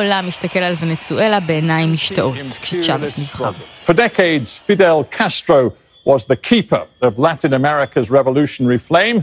העולם 0.03 0.27
מסתכל 0.27 0.59
על 0.59 0.75
ונצואלה 0.81 1.41
בעיניים 1.41 1.93
משתאות 1.93 2.41
כשצ'אבס 2.61 3.19
נבחר. 3.19 3.50
For 3.87 3.93
decades, 3.93 4.59
Fidel 4.69 5.19
Castro 5.19 5.73
was 6.05 6.25
the 6.25 6.37
keeper 6.37 6.85
of 7.03 7.19
Latin 7.19 7.53
America's 7.53 8.11
revolutionary 8.11 8.79
flame. 8.79 9.19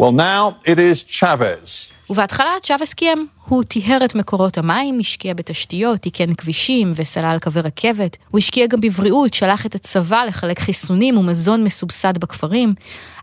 Well, 0.00 0.12
now 0.12 0.56
it 0.66 0.78
is 0.78 1.10
Chavez. 1.20 1.92
ובהתחלה 2.10 2.50
צ'אבס 2.62 2.94
קיים. 2.94 3.26
הוא 3.44 3.62
טיהר 3.62 4.04
את 4.04 4.14
מקורות 4.14 4.58
המים, 4.58 4.98
השקיע 5.00 5.34
בתשתיות, 5.34 6.00
תיקן 6.00 6.34
כבישים 6.34 6.92
וסלל 6.96 7.36
קווי 7.42 7.62
רכבת. 7.62 8.16
הוא 8.30 8.38
השקיע 8.38 8.66
גם 8.66 8.80
בבריאות, 8.80 9.34
שלח 9.34 9.66
את 9.66 9.74
הצבא 9.74 10.24
לחלק 10.24 10.58
חיסונים 10.58 11.18
ומזון 11.18 11.64
מסובסד 11.64 12.18
בכפרים. 12.18 12.74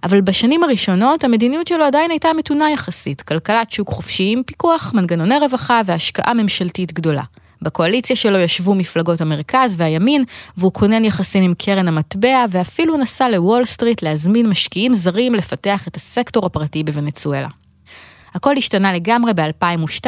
אבל 0.04 0.22
בשנים 0.22 0.64
הראשונות 0.64 1.24
המדיניות 1.24 1.68
שלו 1.68 1.84
עדיין 1.84 2.12
הייתה 2.12 2.34
מתונה 2.38 2.72
יחסית. 2.72 3.22
כלכלת 3.22 3.72
שוק 3.72 3.90
חופשי 3.90 4.30
עם 4.32 4.44
פיקוח, 4.46 4.92
מנגנוני 4.94 5.40
רווחה 5.40 5.82
והשקעה 5.86 6.34
ממשלתית 6.34 6.94
גדולה. 6.94 7.24
בקואליציה 7.64 8.16
שלו 8.16 8.40
ישבו 8.40 8.76
מפלגות 8.76 9.22
המרכז 9.22 9.76
והימין, 9.78 10.24
והוא 10.58 10.74
כונן 10.74 11.06
יחסים 11.06 11.44
עם 11.44 11.54
קרן 11.58 11.88
המטבע, 11.88 12.46
ואפילו 12.50 12.98
נסע 12.98 13.30
לוול 13.30 13.66
סטריט 13.66 14.02
להזמין 14.02 14.50
משקיעים 14.50 14.94
זרים 14.94 15.36
לפתח 15.36 15.88
את 15.88 15.96
הסקטור 15.96 16.46
הפרטי 16.46 16.84
בוונצואלה. 16.84 17.48
הכל 18.34 18.58
השתנה 18.58 18.94
לגמרי 18.94 19.32
ב-2002, 19.34 20.08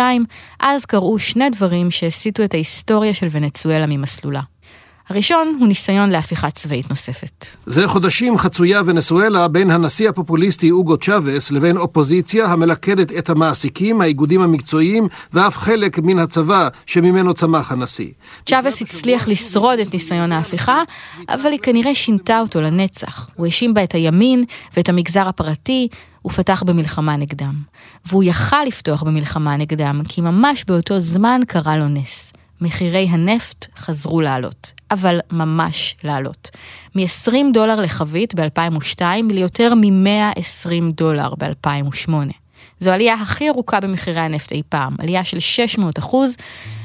אז 0.59 0.85
קרו 0.85 1.19
שני 1.19 1.49
דברים 1.49 1.91
שהסיטו 1.91 2.43
את 2.43 2.53
ההיסטוריה 2.53 3.13
של 3.13 3.27
ונצואלה 3.31 3.85
ממסלולה. 3.87 4.41
הראשון 5.09 5.55
הוא 5.59 5.67
ניסיון 5.67 6.09
להפיכה 6.09 6.51
צבאית 6.51 6.89
נוספת. 6.89 7.45
זה 7.65 7.87
חודשים 7.87 8.37
חצויה 8.37 8.81
ונסואלה 8.85 9.47
בין 9.47 9.71
הנשיא 9.71 10.09
הפופוליסטי 10.09 10.71
אוגו 10.71 10.97
צ'אבס 10.97 11.51
לבין 11.51 11.77
אופוזיציה 11.77 12.45
המלכדת 12.45 13.11
את 13.17 13.29
המעסיקים, 13.29 14.01
האיגודים 14.01 14.41
המקצועיים 14.41 15.07
ואף 15.33 15.57
חלק 15.57 15.99
מן 15.99 16.19
הצבא 16.19 16.69
שממנו 16.85 17.33
צמח 17.33 17.71
הנשיא. 17.71 18.09
צ'אבס 18.45 18.81
הצליח 18.81 19.27
לשרוד 19.27 19.79
את 19.79 19.93
ניסיון 19.93 20.31
ההפיכה, 20.31 20.83
אבל 21.29 21.51
היא 21.51 21.59
כנראה 21.59 21.95
שינתה 21.95 22.39
אותו 22.39 22.61
לנצח. 22.61 23.29
הוא 23.35 23.45
האשים 23.45 23.73
בה 23.73 23.83
את 23.83 23.91
הימין 23.91 24.43
ואת 24.77 24.89
המגזר 24.89 25.27
הפרטי, 25.27 25.87
ופתח 26.25 26.63
במלחמה 26.65 27.15
נגדם. 27.15 27.53
והוא 28.05 28.23
יכל 28.23 28.63
לפתוח 28.67 29.03
במלחמה 29.03 29.57
נגדם, 29.57 30.01
כי 30.07 30.21
ממש 30.21 30.63
באותו 30.67 30.99
זמן 30.99 31.41
קרה 31.47 31.77
לו 31.77 31.87
נס. 31.87 32.33
מחירי 32.61 33.07
הנפט 33.09 33.67
חזרו 33.77 34.21
לעלות, 34.21 34.73
אבל 34.91 35.19
ממש 35.31 35.95
לעלות. 36.03 36.49
מ-20 36.95 37.31
דולר 37.53 37.79
לחבית 37.79 38.35
ב-2002 38.35 39.01
ליותר 39.29 39.73
מ-120 39.75 40.91
דולר 40.95 41.33
ב-2008. 41.37 42.11
זו 42.79 42.91
העלייה 42.91 43.13
הכי 43.13 43.49
ארוכה 43.49 43.79
במחירי 43.79 44.19
הנפט 44.19 44.51
אי 44.51 44.61
פעם, 44.69 44.95
עלייה 44.99 45.23
של 45.23 45.39
600 45.39 45.99
אחוז, 45.99 46.37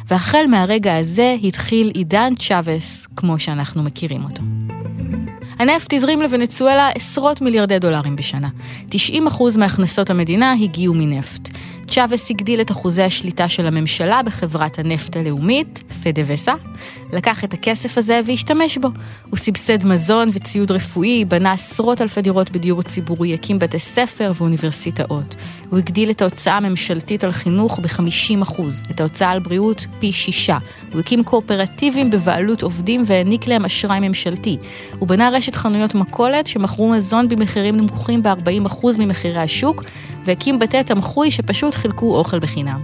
והחל 0.09 0.45
מהרגע 0.49 0.97
הזה 0.97 1.37
התחיל 1.45 1.91
עידן 1.95 2.35
צ'אבס 2.39 3.07
כמו 3.17 3.39
שאנחנו 3.39 3.83
מכירים 3.83 4.25
אותו. 4.25 4.43
הנפט 5.59 5.93
הזרים 5.93 6.23
לוונצואלה 6.23 6.89
עשרות 6.89 7.41
מיליארדי 7.41 7.79
דולרים 7.79 8.17
בשנה. 8.17 8.49
90% 8.91 8.95
מהכנסות 9.59 10.11
המדינה 10.11 10.53
הגיעו 10.53 10.95
מנפט. 10.95 11.49
צ'אבס 11.91 12.31
הגדיל 12.31 12.61
את 12.61 12.71
אחוזי 12.71 13.03
השליטה 13.03 13.49
של 13.49 13.67
הממשלה 13.67 14.23
בחברת 14.23 14.79
הנפט 14.79 15.17
הלאומית, 15.17 15.83
פדווסה, 16.03 16.53
לקח 17.13 17.45
את 17.45 17.55
הכסף 17.55 17.99
הזה 17.99 18.21
והשתמש 18.27 18.79
בו. 18.79 18.89
הוא 19.31 19.39
סבסד 19.39 19.87
מזון 19.87 20.31
וציוד 20.33 20.71
רפואי, 20.71 21.25
בנה 21.25 21.53
עשרות 21.53 22.03
אלפי 22.03 22.23
דירות 22.23 22.51
בדיור 22.51 22.83
ציבורי, 22.83 23.35
הקים 23.35 23.59
בתי 23.59 23.79
ספר 23.79 24.33
ואוניברסיטאות. 24.35 25.37
הוא 25.71 25.79
הגדיל 25.79 26.11
את 26.11 26.23
ההוצאה 26.23 26.57
הממשלתית 26.57 27.25
על 27.25 27.33
חינוך 27.33 27.79
ב-50%, 27.79 28.63
את 28.91 29.01
ההוצאה 29.01 29.31
על 29.31 29.39
בריאות 29.39 29.87
פי 29.99 30.13
שישה. 30.13 30.59
הוא 30.93 31.01
הקים 31.01 31.25
קואופרטיבים 31.25 32.11
בבעלות 32.11 32.63
עובדים 32.63 33.03
והעניק 33.07 33.47
להם 33.47 33.65
אשראי 33.65 34.01
ממשלתי. 34.01 34.57
הוא 34.99 35.09
בנה 35.09 35.31
רשת 35.31 35.57
חנויות 35.57 35.95
מכולת 35.95 36.47
שמכרו 36.47 36.89
מזון 36.89 37.29
במחירים 37.29 37.77
נמוכים 37.77 38.23
ב-40% 38.23 38.87
ממחירי 38.99 39.41
השוק, 39.41 39.85
והקים 40.25 40.59
בתי 40.59 40.85
תמחוי 40.85 41.31
שפשוט 41.31 41.75
חילקו 41.75 42.17
אוכל 42.17 42.39
בחינם. 42.39 42.81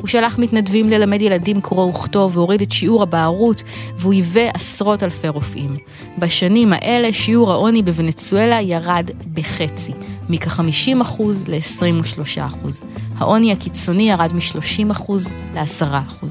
הוא 0.00 0.08
שלח 0.08 0.38
מתנדבים 0.38 0.88
ללמד 0.88 1.22
ילדים 1.22 1.60
קרוא 1.60 1.90
וכתוב 1.90 2.36
והוריד 2.36 2.62
את 2.62 2.72
שיעור 2.72 3.02
הבערות, 3.02 3.62
והוא 3.96 4.12
היווה 4.12 4.50
עשרות 4.54 5.02
אלפי 5.02 5.28
רופאים. 5.28 5.76
בשנים 6.18 6.72
האלה 6.72 7.12
שיעור 7.12 7.52
העוני 7.52 7.82
בוונצואלה 7.82 8.60
ירד 8.60 9.10
בחצי, 9.34 9.92
מכ-50% 10.28 11.22
ל-23%. 11.48 12.68
העוני 13.18 13.52
הקיצוני 13.52 14.10
ירד 14.10 14.30
מ-30% 14.34 15.12
ל-10%. 15.54 16.26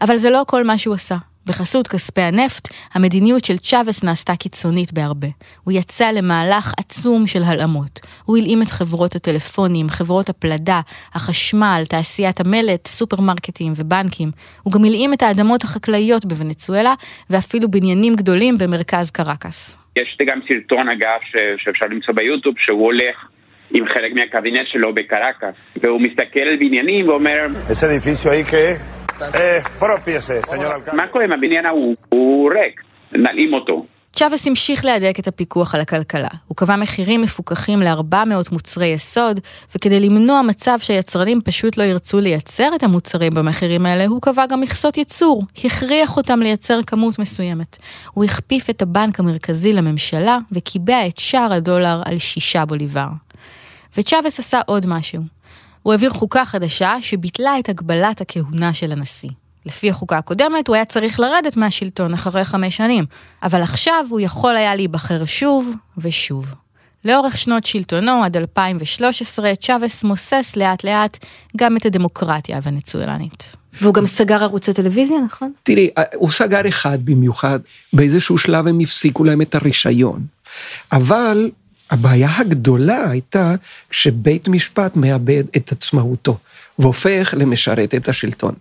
אבל 0.00 0.16
זה 0.16 0.30
לא 0.30 0.42
כל 0.46 0.64
מה 0.64 0.78
שהוא 0.78 0.94
עשה. 0.94 1.16
בחסות 1.48 1.88
כספי 1.88 2.20
הנפט, 2.20 2.68
המדיניות 2.94 3.44
של 3.44 3.56
צ'אבס 3.58 4.04
נעשתה 4.04 4.36
קיצונית 4.36 4.92
בהרבה. 4.92 5.28
הוא 5.64 5.72
יצא 5.72 6.10
למהלך 6.10 6.74
עצום 6.78 7.26
של 7.26 7.42
הלאמות. 7.42 8.00
הוא 8.24 8.38
הלאים 8.38 8.62
את 8.62 8.70
חברות 8.70 9.14
הטלפונים, 9.14 9.88
חברות 9.88 10.28
הפלדה, 10.28 10.80
החשמל, 11.14 11.82
תעשיית 11.88 12.40
המלט, 12.40 12.86
סופרמרקטים 12.86 13.72
ובנקים. 13.76 14.30
הוא 14.62 14.72
גם 14.72 14.84
הלאים 14.84 15.12
את 15.12 15.22
האדמות 15.22 15.64
החקלאיות 15.64 16.24
בוונצואלה, 16.24 16.94
ואפילו 17.30 17.70
בניינים 17.70 18.14
גדולים 18.14 18.58
במרכז 18.58 19.10
קרקס. 19.10 19.78
יש 19.96 20.18
גם 20.26 20.40
סרטון 20.48 20.88
אגב 20.88 21.20
שאפשר 21.56 21.86
למצוא 21.90 22.14
ביוטיוב, 22.14 22.54
שהוא 22.58 22.84
הולך 22.84 23.16
עם 23.70 23.84
חלק 23.86 24.12
מהקבינט 24.14 24.66
שלו 24.72 24.94
בקרקס, 24.94 25.56
והוא 25.82 26.00
מסתכל 26.00 26.40
על 26.40 26.56
בניינים 26.56 27.08
ואומר... 27.08 27.46
Ese 27.70 27.86
edificio 27.86 28.30
ahí 28.30 28.44
que 28.50 28.97
eh, 29.20 29.62
propiese, 29.78 30.40
señor 30.50 30.72
alcalde. 30.72 30.96
מה 30.96 31.06
קורה 31.12 31.24
עם 31.24 31.32
הבניין 31.32 31.66
ההוא? 31.66 31.96
הוא 32.08 32.50
ריק, 32.52 32.80
נלאים 33.12 33.54
אותו. 33.54 33.86
צ'אבס 34.12 34.46
המשיך 34.46 34.84
להדק 34.84 35.18
את 35.18 35.26
הפיקוח 35.28 35.74
על 35.74 35.80
הכלכלה. 35.80 36.28
הוא 36.46 36.56
קבע 36.56 36.76
מחירים 36.76 37.20
מפוקחים 37.22 37.82
ל-400 37.82 38.52
מוצרי 38.52 38.86
יסוד, 38.86 39.40
וכדי 39.74 40.00
למנוע 40.00 40.42
מצב 40.42 40.78
שהיצרנים 40.78 41.40
פשוט 41.44 41.76
לא 41.76 41.82
ירצו 41.82 42.20
לייצר 42.20 42.70
את 42.76 42.82
המוצרים 42.82 43.34
במחירים 43.34 43.86
האלה, 43.86 44.06
הוא 44.06 44.22
קבע 44.22 44.46
גם 44.46 44.60
מכסות 44.60 44.96
ייצור, 44.96 45.42
הכריח 45.64 46.16
אותם 46.16 46.40
לייצר 46.40 46.82
כמות 46.86 47.18
מסוימת. 47.18 47.78
הוא 48.12 48.24
הכפיף 48.24 48.70
את 48.70 48.82
הבנק 48.82 49.20
המרכזי 49.20 49.72
לממשלה, 49.72 50.38
וקיבע 50.52 51.06
את 51.06 51.18
שער 51.18 51.52
הדולר 51.52 52.02
על 52.04 52.18
שישה 52.18 52.64
בוליבר. 52.64 53.08
וצ'אבס 53.96 54.38
עשה 54.38 54.60
עוד 54.66 54.86
משהו. 54.88 55.22
הוא 55.88 55.92
העביר 55.92 56.10
חוקה 56.10 56.44
חדשה 56.44 56.94
שביטלה 57.00 57.58
את 57.58 57.68
הגבלת 57.68 58.20
הכהונה 58.20 58.74
של 58.74 58.92
הנשיא. 58.92 59.30
לפי 59.66 59.90
החוקה 59.90 60.18
הקודמת 60.18 60.68
הוא 60.68 60.76
היה 60.76 60.84
צריך 60.84 61.20
לרדת 61.20 61.56
מהשלטון 61.56 62.14
אחרי 62.14 62.44
חמש 62.44 62.76
שנים, 62.76 63.04
אבל 63.42 63.62
עכשיו 63.62 64.06
הוא 64.10 64.20
יכול 64.20 64.56
היה 64.56 64.74
להיבחר 64.74 65.24
שוב 65.24 65.74
ושוב. 65.98 66.54
לאורך 67.04 67.38
שנות 67.38 67.64
שלטונו, 67.64 68.24
עד 68.24 68.36
2013, 68.36 69.54
צ'אבס 69.54 70.04
מוסס 70.04 70.54
לאט 70.56 70.84
לאט 70.84 71.18
גם 71.56 71.76
את 71.76 71.86
הדמוקרטיה 71.86 72.56
הוונצואלנית. 72.56 73.56
והוא 73.80 73.94
גם 73.94 74.06
סגר 74.06 74.42
ערוצי 74.42 74.72
טלוויזיה, 74.72 75.18
נכון? 75.20 75.52
תראי, 75.62 75.90
הוא 76.14 76.30
סגר 76.30 76.68
אחד 76.68 76.98
במיוחד, 77.04 77.58
באיזשהו 77.92 78.38
שלב 78.38 78.66
הם 78.66 78.80
הפסיקו 78.80 79.24
להם 79.24 79.42
את 79.42 79.54
הרישיון. 79.54 80.26
אבל 80.92 81.50
הבעיה 81.90 82.36
הגדולה 82.38 83.10
הייתה 83.10 83.54
שבית 83.90 84.48
משפט 84.48 84.96
מאבד 84.96 85.44
את 85.56 85.72
עצמאותו, 85.72 86.38
והופך 86.78 87.34
למשרת 87.36 87.94
את 87.94 88.08
השלטון. 88.08 88.54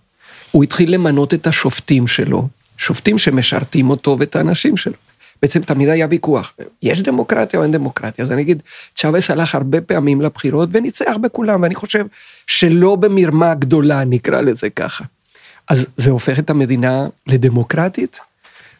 הוא 0.51 0.63
התחיל 0.63 0.93
למנות 0.93 1.33
את 1.33 1.47
השופטים 1.47 2.07
שלו, 2.07 2.47
שופטים 2.77 3.17
שמשרתים 3.17 3.89
אותו 3.89 4.17
ואת 4.19 4.35
האנשים 4.35 4.77
שלו. 4.77 4.93
בעצם 5.41 5.61
תמיד 5.61 5.89
היה 5.89 6.07
ויכוח, 6.09 6.53
יש 6.83 7.01
דמוקרטיה 7.01 7.59
או 7.59 7.63
אין 7.63 7.71
דמוקרטיה? 7.71 8.25
אז 8.25 8.31
אני 8.31 8.41
אגיד, 8.41 8.63
צ'אבס 8.95 9.31
הלך 9.31 9.55
הרבה 9.55 9.81
פעמים 9.81 10.21
לבחירות 10.21 10.69
וניצח 10.71 11.17
בכולם, 11.21 11.61
ואני 11.61 11.75
חושב 11.75 12.05
שלא 12.47 12.95
במרמה 12.95 13.53
גדולה, 13.53 14.03
נקרא 14.05 14.41
לזה 14.41 14.69
ככה. 14.69 15.03
אז 15.67 15.85
זה 15.97 16.11
הופך 16.11 16.39
את 16.39 16.49
המדינה 16.49 17.07
לדמוקרטית. 17.27 18.19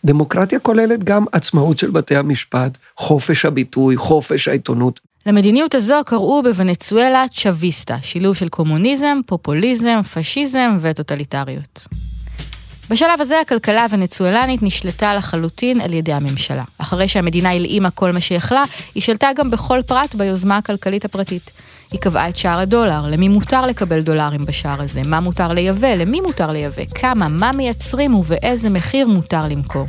דמוקרטיה 0.08 0.60
כוללת 0.60 1.04
גם 1.04 1.26
עצמאות 1.32 1.78
של 1.78 1.92
בתי 1.92 2.16
המשפט, 2.16 2.78
חופש 2.98 3.46
הביטוי, 3.46 3.98
חופש 3.98 4.48
העיתונות. 4.48 5.00
למדיניות 5.26 5.76
הזו 5.76 5.96
קראו 6.06 6.44
בוונצואלה 6.44 7.26
צ'אביסטה, 7.32 7.98
שילוב 8.02 8.36
של 8.36 8.50
קומוניזם, 8.50 9.20
פופוליזם, 9.26 10.02
פשיזם 10.02 10.78
וטוטליטריות. 10.82 11.88
בשלב 12.90 13.22
הזה 13.22 13.42
הכלכלה 13.42 13.84
הוונצואלנית 13.84 14.64
נשלטה 14.64 15.14
לחלוטין 15.14 15.82
על 15.82 15.94
ידי 15.94 16.14
הממשלה. 16.14 16.64
אחרי 16.78 17.08
שהמדינה 17.08 17.52
הלאימה 17.52 17.90
כל 17.90 18.12
מה 18.12 18.22
שיכלה, 18.22 18.64
היא 18.96 19.04
שלטה 19.04 19.28
גם 19.36 19.52
בכל 19.52 19.80
פרט 19.86 20.16
ביוזמה 20.16 20.58
הכלכלית 20.58 21.06
הפרטית. 21.06 21.52
היא 21.92 22.00
קבעה 22.00 22.30
את 22.30 22.38
שער 22.38 22.60
הדולר, 22.60 23.08
למי 23.08 23.28
מותר 23.28 23.62
לקבל 23.62 24.02
דולרים 24.02 24.46
בשער 24.46 24.82
הזה, 24.82 25.02
מה 25.06 25.20
מותר 25.20 25.48
לייבא, 25.48 25.88
למי 25.88 26.22
מותר 26.22 26.52
לייבא, 26.52 26.86
כמה, 26.86 27.28
מה 27.28 27.52
מייצרים 27.52 28.16
ובאיזה 28.16 28.70
מחיר 28.70 29.08
מותר 29.08 29.48
למכור. 29.48 29.86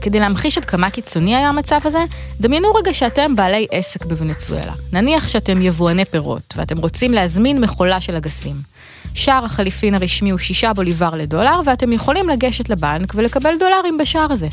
כדי 0.00 0.20
להמחיש 0.20 0.58
עד 0.58 0.64
כמה 0.64 0.90
קיצוני 0.90 1.36
היה 1.36 1.48
המצב 1.48 1.80
הזה, 1.84 2.04
דמיינו 2.40 2.74
רגע 2.74 2.94
שאתם 2.94 3.36
בעלי 3.36 3.66
עסק 3.70 4.04
בוונצואלה. 4.04 4.72
נניח 4.92 5.28
שאתם 5.28 5.62
יבואני 5.62 6.04
פירות, 6.04 6.54
ואתם 6.56 6.78
רוצים 6.78 7.12
להזמין 7.12 7.60
מכולה 7.60 8.00
של 8.00 8.16
אגסים. 8.16 8.75
שער 9.16 9.44
החליפין 9.44 9.94
הרשמי 9.94 10.30
הוא 10.30 10.38
6 10.38 10.64
בוליבר 10.64 11.10
לדולר, 11.14 11.60
ואתם 11.66 11.92
יכולים 11.92 12.28
לגשת 12.28 12.68
לבנק 12.68 13.12
ולקבל 13.14 13.50
דולרים 13.60 13.98
בשער 13.98 14.32
הזה. 14.32 14.48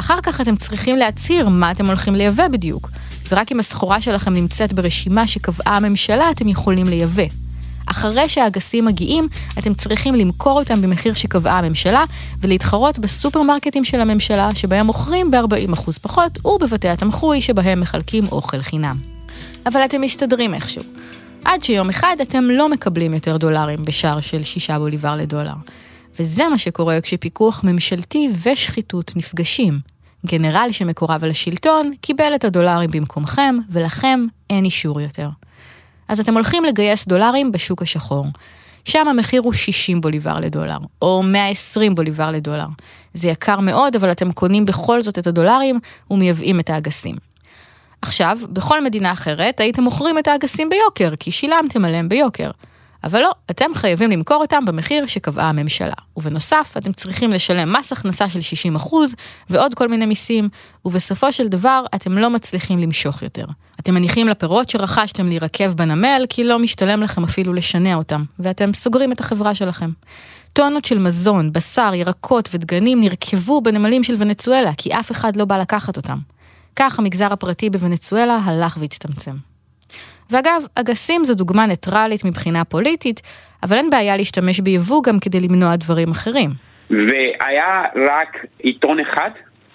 אחר 0.00 0.20
כך 0.22 0.40
אתם 0.40 0.56
צריכים 0.56 0.96
להצהיר 0.96 1.48
מה 1.48 1.70
אתם 1.70 1.86
הולכים 1.86 2.14
לייבא 2.14 2.48
בדיוק, 2.48 2.90
ורק 3.30 3.52
אם 3.52 3.60
הסחורה 3.60 4.00
שלכם 4.00 4.34
נמצאת 4.34 4.72
ברשימה 4.72 5.26
שקבעה 5.26 5.76
הממשלה, 5.76 6.30
אתם 6.30 6.48
יכולים 6.48 6.86
לייבא. 6.86 7.22
אחרי 7.86 8.28
שהאגסים 8.28 8.84
מגיעים, 8.84 9.28
אתם 9.58 9.74
צריכים 9.74 10.14
למכור 10.14 10.58
אותם 10.58 10.82
במחיר 10.82 11.14
שקבעה 11.14 11.58
הממשלה, 11.58 12.04
ולהתחרות 12.40 12.98
בסופרמרקטים 12.98 13.84
של 13.84 14.00
הממשלה, 14.00 14.54
שבהם 14.54 14.86
מוכרים 14.86 15.30
ב-40% 15.30 15.90
פחות, 16.02 16.46
ובבתי 16.46 16.88
התמחוי 16.88 17.40
שבהם 17.40 17.80
מחלקים 17.80 18.26
אוכל 18.32 18.62
חינם. 18.62 18.96
אבל 19.66 19.84
אתם 19.84 20.00
מסתדרים 20.00 20.54
איכשהו. 20.54 20.82
עד 21.44 21.62
שיום 21.62 21.88
אחד 21.88 22.16
אתם 22.22 22.44
לא 22.44 22.68
מקבלים 22.68 23.14
יותר 23.14 23.36
דולרים 23.36 23.84
בשער 23.84 24.20
של 24.20 24.42
6 24.42 24.70
בוליבר 24.70 25.16
לדולר. 25.16 25.54
וזה 26.18 26.48
מה 26.48 26.58
שקורה 26.58 27.00
כשפיקוח 27.00 27.64
ממשלתי 27.64 28.28
ושחיתות 28.42 29.12
נפגשים. 29.16 29.80
גנרל 30.26 30.68
שמקורב 30.72 31.24
על 31.24 31.30
השלטון 31.30 31.90
קיבל 32.00 32.34
את 32.34 32.44
הדולרים 32.44 32.90
במקומכם, 32.90 33.56
ולכם 33.70 34.26
אין 34.50 34.64
אישור 34.64 35.00
יותר. 35.00 35.28
אז 36.08 36.20
אתם 36.20 36.34
הולכים 36.34 36.64
לגייס 36.64 37.08
דולרים 37.08 37.52
בשוק 37.52 37.82
השחור. 37.82 38.26
שם 38.84 39.08
המחיר 39.08 39.42
הוא 39.42 39.52
60 39.52 40.00
בוליבר 40.00 40.40
לדולר, 40.40 40.78
או 41.02 41.22
120 41.22 41.94
בוליבר 41.94 42.30
לדולר. 42.30 42.66
זה 43.14 43.28
יקר 43.28 43.60
מאוד, 43.60 43.96
אבל 43.96 44.12
אתם 44.12 44.32
קונים 44.32 44.64
בכל 44.66 45.02
זאת 45.02 45.18
את 45.18 45.26
הדולרים 45.26 45.78
ומייבאים 46.10 46.60
את 46.60 46.70
האגסים. 46.70 47.29
עכשיו, 48.02 48.38
בכל 48.50 48.84
מדינה 48.84 49.12
אחרת 49.12 49.60
הייתם 49.60 49.82
מוכרים 49.82 50.18
את 50.18 50.28
האגסים 50.28 50.68
ביוקר, 50.68 51.16
כי 51.20 51.30
שילמתם 51.30 51.84
עליהם 51.84 52.08
ביוקר. 52.08 52.50
אבל 53.04 53.20
לא, 53.20 53.30
אתם 53.50 53.74
חייבים 53.74 54.10
למכור 54.10 54.36
אותם 54.36 54.64
במחיר 54.64 55.06
שקבעה 55.06 55.48
הממשלה. 55.48 55.94
ובנוסף, 56.16 56.74
אתם 56.78 56.92
צריכים 56.92 57.30
לשלם 57.30 57.72
מס 57.72 57.92
הכנסה 57.92 58.28
של 58.28 58.38
60% 58.76 58.94
ועוד 59.50 59.74
כל 59.74 59.88
מיני 59.88 60.06
מיסים, 60.06 60.48
ובסופו 60.84 61.32
של 61.32 61.48
דבר 61.48 61.84
אתם 61.94 62.18
לא 62.18 62.30
מצליחים 62.30 62.78
למשוך 62.78 63.22
יותר. 63.22 63.44
אתם 63.80 63.94
מניחים 63.94 64.28
לפירות 64.28 64.70
שרכשתם 64.70 65.26
להירקב 65.26 65.72
בנמל, 65.72 66.26
כי 66.28 66.44
לא 66.44 66.58
משתלם 66.58 67.02
לכם 67.02 67.24
אפילו 67.24 67.52
לשנע 67.52 67.94
אותם, 67.94 68.24
ואתם 68.38 68.72
סוגרים 68.72 69.12
את 69.12 69.20
החברה 69.20 69.54
שלכם. 69.54 69.90
טונות 70.52 70.84
של 70.84 70.98
מזון, 70.98 71.52
בשר, 71.52 71.92
ירקות 71.94 72.48
ודגנים 72.52 73.00
נרקבו 73.00 73.60
בנמלים 73.60 74.04
של 74.04 74.14
ונצואלה, 74.18 74.72
כי 74.76 74.94
אף 74.94 75.10
אחד 75.12 75.36
לא 75.36 75.44
בא 75.44 75.56
לקחת 75.56 75.96
אותם. 75.96 76.18
כך 76.80 76.98
המגזר 76.98 77.32
הפרטי 77.32 77.70
בוונצואלה 77.70 78.38
הלך 78.44 78.76
והצטמצם. 78.80 79.36
ואגב, 80.30 80.62
אגסים 80.74 81.24
זו 81.24 81.34
דוגמה 81.34 81.66
ניטרלית 81.66 82.24
מבחינה 82.24 82.64
פוליטית, 82.64 83.20
אבל 83.62 83.76
אין 83.76 83.90
בעיה 83.90 84.16
להשתמש 84.16 84.60
ביבוא 84.60 85.02
גם 85.06 85.18
כדי 85.20 85.40
למנוע 85.40 85.76
דברים 85.76 86.10
אחרים. 86.10 86.50
והיה 86.90 87.82
רק 88.08 88.46
עיתון 88.58 89.00
אחד, 89.00 89.30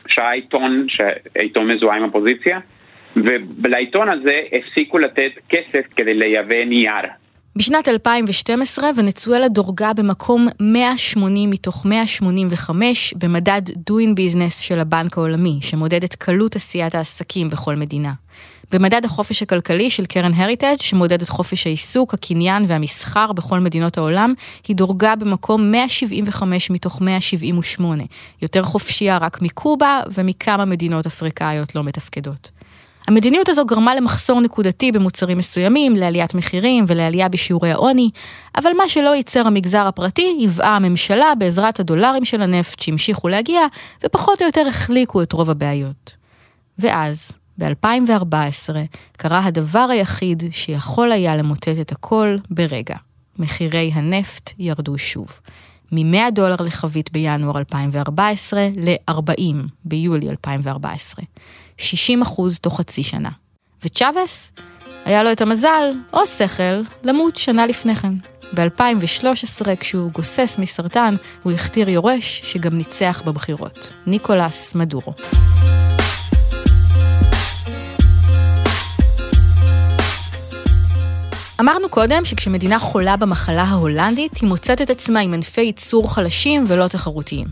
שהיה 0.07 0.31
עיתון, 0.31 0.87
עיתון 1.35 1.71
מזוהה 1.71 1.97
עם 1.97 2.03
אופוזיציה, 2.03 2.59
ולעיתון 3.63 4.09
הזה 4.09 4.41
הפסיקו 4.51 4.97
לתת 4.97 5.31
כסף 5.49 5.85
כדי 5.95 6.13
לייבא 6.13 6.65
נייר. 6.65 7.05
בשנת 7.57 7.87
2012 7.87 8.89
ונצואלה 8.95 9.47
דורגה 9.47 9.93
במקום 9.93 10.47
180 10.59 11.49
מתוך 11.49 11.85
185 11.85 13.13
במדד 13.17 13.61
Doing 13.69 14.15
Business 14.17 14.61
של 14.61 14.79
הבנק 14.79 15.17
העולמי, 15.17 15.59
שמודד 15.61 16.03
את 16.03 16.15
קלות 16.15 16.55
עשיית 16.55 16.95
העסקים 16.95 17.49
בכל 17.49 17.75
מדינה. 17.75 18.13
במדד 18.71 19.05
החופש 19.05 19.41
הכלכלי 19.41 19.89
של 19.89 20.05
קרן 20.05 20.33
הריטג' 20.33 20.81
שמודד 20.81 21.21
את 21.21 21.29
חופש 21.29 21.67
העיסוק, 21.67 22.13
הקניין 22.13 22.65
והמסחר 22.67 23.31
בכל 23.31 23.59
מדינות 23.59 23.97
העולם, 23.97 24.33
היא 24.67 24.75
דורגה 24.75 25.15
במקום 25.15 25.71
175 25.71 26.69
מתוך 26.69 27.01
178, 27.01 28.03
יותר 28.41 28.63
חופשייה 28.63 29.17
רק 29.17 29.41
מקובה 29.41 30.01
ומכמה 30.13 30.65
מדינות 30.65 31.05
אפריקאיות 31.05 31.75
לא 31.75 31.83
מתפקדות. 31.83 32.51
המדיניות 33.07 33.49
הזו 33.49 33.65
גרמה 33.65 33.95
למחסור 33.95 34.41
נקודתי 34.41 34.91
במוצרים 34.91 35.37
מסוימים, 35.37 35.95
לעליית 35.95 36.35
מחירים 36.35 36.83
ולעלייה 36.87 37.29
בשיעורי 37.29 37.71
העוני, 37.71 38.09
אבל 38.57 38.71
מה 38.77 38.89
שלא 38.89 39.15
ייצר 39.15 39.47
המגזר 39.47 39.87
הפרטי, 39.87 40.35
היווה 40.39 40.75
הממשלה 40.75 41.35
בעזרת 41.39 41.79
הדולרים 41.79 42.25
של 42.25 42.41
הנפט 42.41 42.79
שהמשיכו 42.79 43.27
להגיע, 43.27 43.61
ופחות 44.05 44.41
או 44.41 44.45
יותר 44.45 44.67
החליקו 44.67 45.21
את 45.21 45.33
רוב 45.33 45.49
הבעיות. 45.49 46.15
ואז, 46.79 47.31
ב-2014, 47.57 48.75
קרה 49.17 49.45
הדבר 49.45 49.87
היחיד 49.91 50.43
שיכול 50.51 51.11
היה 51.11 51.35
למוטט 51.35 51.79
את 51.81 51.91
הכל 51.91 52.37
ברגע. 52.49 52.95
מחירי 53.39 53.91
הנפט 53.93 54.53
ירדו 54.59 54.97
שוב. 54.97 55.39
מ-100 55.91 56.31
דולר 56.31 56.55
לחבית 56.59 57.11
בינואר 57.11 57.57
2014 57.57 58.67
ל-40 58.75 59.55
ביולי 59.85 60.29
2014. 60.29 61.25
60 61.77 62.21
אחוז 62.21 62.59
תוך 62.59 62.77
חצי 62.77 63.03
שנה. 63.03 63.29
וצ'אבס, 63.83 64.51
היה 65.05 65.23
לו 65.23 65.31
את 65.31 65.41
המזל, 65.41 65.91
או 66.13 66.27
שכל, 66.27 66.81
למות 67.03 67.37
שנה 67.37 67.65
לפני 67.65 67.95
כן. 67.95 68.13
ב-2013, 68.53 69.75
כשהוא 69.79 70.11
גוסס 70.11 70.57
מסרטן, 70.59 71.15
הוא 71.43 71.53
הכתיר 71.53 71.89
יורש 71.89 72.41
שגם 72.43 72.77
ניצח 72.77 73.21
בבחירות, 73.25 73.93
ניקולס 74.07 74.75
מדורו. 74.75 75.13
אמרנו 81.59 81.89
קודם 81.89 82.25
שכשמדינה 82.25 82.79
חולה 82.79 83.17
במחלה 83.17 83.63
ההולנדית, 83.63 84.37
היא 84.37 84.49
מוצאת 84.49 84.81
את 84.81 84.89
עצמה 84.89 85.19
עם 85.19 85.33
ענפי 85.33 85.61
ייצור 85.61 86.13
חלשים 86.13 86.65
ולא 86.67 86.87
תחרותיים. 86.87 87.47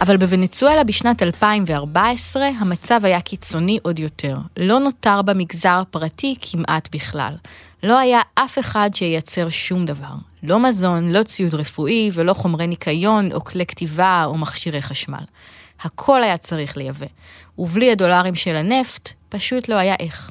אבל 0.00 0.16
בוונצואלה 0.16 0.84
בשנת 0.84 1.22
2014 1.22 2.46
המצב 2.46 3.00
היה 3.04 3.20
קיצוני 3.20 3.78
עוד 3.82 3.98
יותר. 3.98 4.38
לא 4.56 4.78
נותר 4.78 5.22
במגזר 5.22 5.78
הפרטי 5.82 6.34
כמעט 6.40 6.88
בכלל. 6.94 7.34
לא 7.82 7.98
היה 7.98 8.20
אף 8.34 8.58
אחד 8.58 8.90
שייצר 8.94 9.48
שום 9.50 9.84
דבר. 9.84 10.14
לא 10.42 10.60
מזון, 10.60 11.12
לא 11.12 11.22
ציוד 11.22 11.54
רפואי 11.54 12.10
ולא 12.12 12.32
חומרי 12.32 12.66
ניקיון 12.66 13.32
או 13.32 13.44
כלי 13.44 13.66
כתיבה 13.66 14.22
או 14.26 14.38
מכשירי 14.38 14.82
חשמל. 14.82 15.24
הכל 15.80 16.22
היה 16.22 16.36
צריך 16.36 16.76
לייבא. 16.76 17.06
ובלי 17.58 17.92
הדולרים 17.92 18.34
של 18.34 18.56
הנפט, 18.56 19.12
פשוט 19.28 19.68
לא 19.68 19.74
היה 19.74 19.94
איך. 20.00 20.30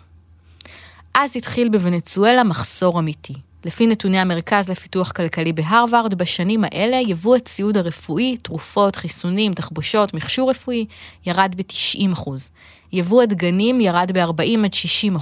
אז 1.13 1.37
התחיל 1.37 1.69
בוונצואלה 1.69 2.43
מחסור 2.43 2.99
אמיתי. 2.99 3.33
לפי 3.65 3.87
נתוני 3.87 4.19
המרכז 4.19 4.69
לפיתוח 4.69 5.11
כלכלי 5.11 5.53
בהרווארד, 5.53 6.13
בשנים 6.13 6.63
האלה 6.63 6.95
יבוא 6.95 7.35
הציוד 7.35 7.77
הרפואי, 7.77 8.37
תרופות, 8.37 8.95
חיסונים, 8.95 9.53
תחבושות, 9.53 10.13
מכשור 10.13 10.49
רפואי, 10.49 10.85
ירד 11.25 11.55
ב-90%. 11.57 12.31
יבוא 12.93 13.23
הדגנים 13.23 13.81
ירד 13.81 14.11
ב-40 14.13 14.65
עד 14.65 14.73
60 14.73 15.15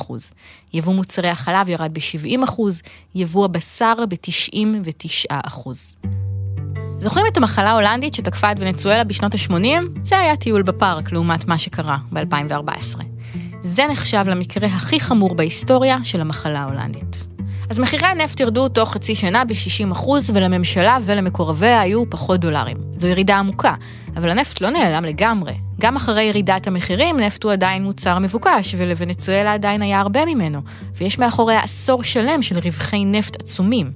יבוא 0.73 0.93
מוצרי 0.93 1.29
החלב 1.29 1.69
ירד 1.69 1.93
ב-70 1.93 2.45
יבוא 3.15 3.45
הבשר 3.45 3.93
ב-99 4.10 5.34
זוכרים 6.99 7.25
את 7.32 7.38
המחלה 7.38 7.69
ההולנדית 7.69 8.13
שתקפה 8.13 8.51
את 8.51 8.58
ונצואלה 8.60 9.03
בשנות 9.03 9.36
ה-80? 9.36 10.01
זה 10.03 10.19
היה 10.19 10.36
טיול 10.36 10.62
בפארק 10.62 11.12
לעומת 11.12 11.47
מה 11.47 11.58
שקרה 11.58 11.97
ב-2014. 12.12 12.99
זה 13.63 13.88
נחשב 13.88 14.23
למקרה 14.27 14.67
הכי 14.67 14.99
חמור 14.99 15.36
בהיסטוריה 15.36 15.97
של 16.03 16.21
המחלה 16.21 16.60
ההולנדית. 16.60 17.32
אז 17.73 17.79
מחירי 17.79 18.07
הנפט 18.07 18.39
ירדו 18.39 18.69
תוך 18.69 18.93
חצי 18.93 19.15
שנה 19.15 19.45
ב-60%, 19.45 20.09
ולממשלה 20.33 20.97
ולמקורביה 21.05 21.81
היו 21.81 22.09
פחות 22.09 22.39
דולרים. 22.39 22.77
זו 22.95 23.07
ירידה 23.07 23.38
עמוקה, 23.38 23.73
אבל 24.17 24.29
הנפט 24.29 24.62
לא 24.62 24.69
נעלם 24.69 25.05
לגמרי. 25.05 25.53
גם 25.81 25.95
אחרי 25.95 26.23
ירידת 26.23 26.67
המחירים, 26.67 27.19
נפט 27.19 27.43
הוא 27.43 27.51
עדיין 27.51 27.83
מוצר 27.83 28.19
מבוקש, 28.19 28.75
ולוונצואלה 28.77 29.53
עדיין 29.53 29.81
היה 29.81 29.99
הרבה 29.99 30.25
ממנו, 30.25 30.62
ויש 30.95 31.19
מאחוריה 31.19 31.59
עשור 31.63 32.03
שלם 32.03 32.41
של 32.41 32.59
רווחי 32.59 33.05
נפט 33.05 33.41
עצומים. 33.41 33.91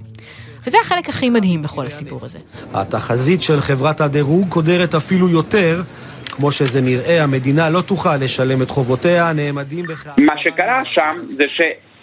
וזה 0.68 0.78
החלק 0.82 1.10
הכי 1.10 1.30
מדהים 1.30 1.62
בכל 1.62 1.86
הסיפור 1.86 2.26
הזה. 2.26 2.40
התחזית 2.74 3.42
של 3.42 3.62
חברת 3.62 4.02
הדירוג 4.02 4.50
קודרת 4.50 4.96
אפילו 4.96 5.30
יותר. 5.30 5.82
כמו 6.26 6.52
שזה 6.52 6.82
נראה, 6.82 7.24
המדינה 7.24 7.70
לא 7.70 7.82
תוכל 7.82 8.18
לשלם 8.18 8.62
את 8.62 8.70
חובותיה 8.70 9.30
הנעמדים 9.30 9.86
בכך. 9.86 10.12
מה 10.18 10.34
שקרה 10.44 10.82
שם 10.86 11.18
זה 11.38 11.44
ש... 11.58 11.62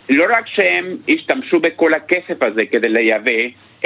לא 0.09 0.25
רק 0.39 0.49
שהם 0.49 0.95
השתמשו 1.09 1.61
בכל 1.61 1.95
הכסף 1.95 2.43
הזה 2.43 2.61
כדי 2.71 2.89
לייבא, 2.89 3.31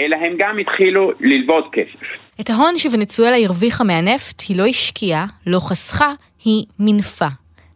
אלא 0.01 0.17
הם 0.17 0.33
גם 0.39 0.59
התחילו 0.59 1.13
ללוות 1.21 1.65
כסף. 1.73 2.07
את 2.41 2.51
ההון 2.51 2.79
שוונצואלה 2.79 3.37
הרוויחה 3.37 3.85
מהנפט 3.85 4.43
היא 4.49 4.59
לא 4.59 4.67
השקיעה, 4.67 5.27
לא 5.47 5.59
חסכה, 5.59 6.13
היא 6.45 6.65
מינפה. 6.79 7.27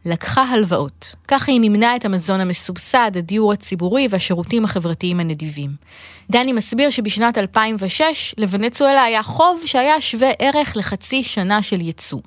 לקחה 0.05 0.43
הלוואות. 0.43 1.15
ככה 1.29 1.53
היא 1.53 1.61
מימנה 1.61 1.97
את 1.97 2.05
המזון 2.05 2.41
המסובסד, 2.41 3.11
הדיור 3.17 3.53
הציבורי 3.53 4.07
והשירותים 4.11 4.65
החברתיים 4.65 5.21
הנדיבים. 5.21 5.71
דני 6.31 6.53
מסביר 6.53 6.91
שבשנת 6.91 7.39
2006 7.39 8.35
לוונצואלה 8.39 9.03
היה 9.03 9.23
חוב 9.23 9.63
שהיה 9.67 10.01
שווה 10.01 10.31
ערך 10.39 10.77
לחצי 10.77 11.23
שנה 11.23 11.63
של 11.63 11.81
ייצוא. 11.81 12.21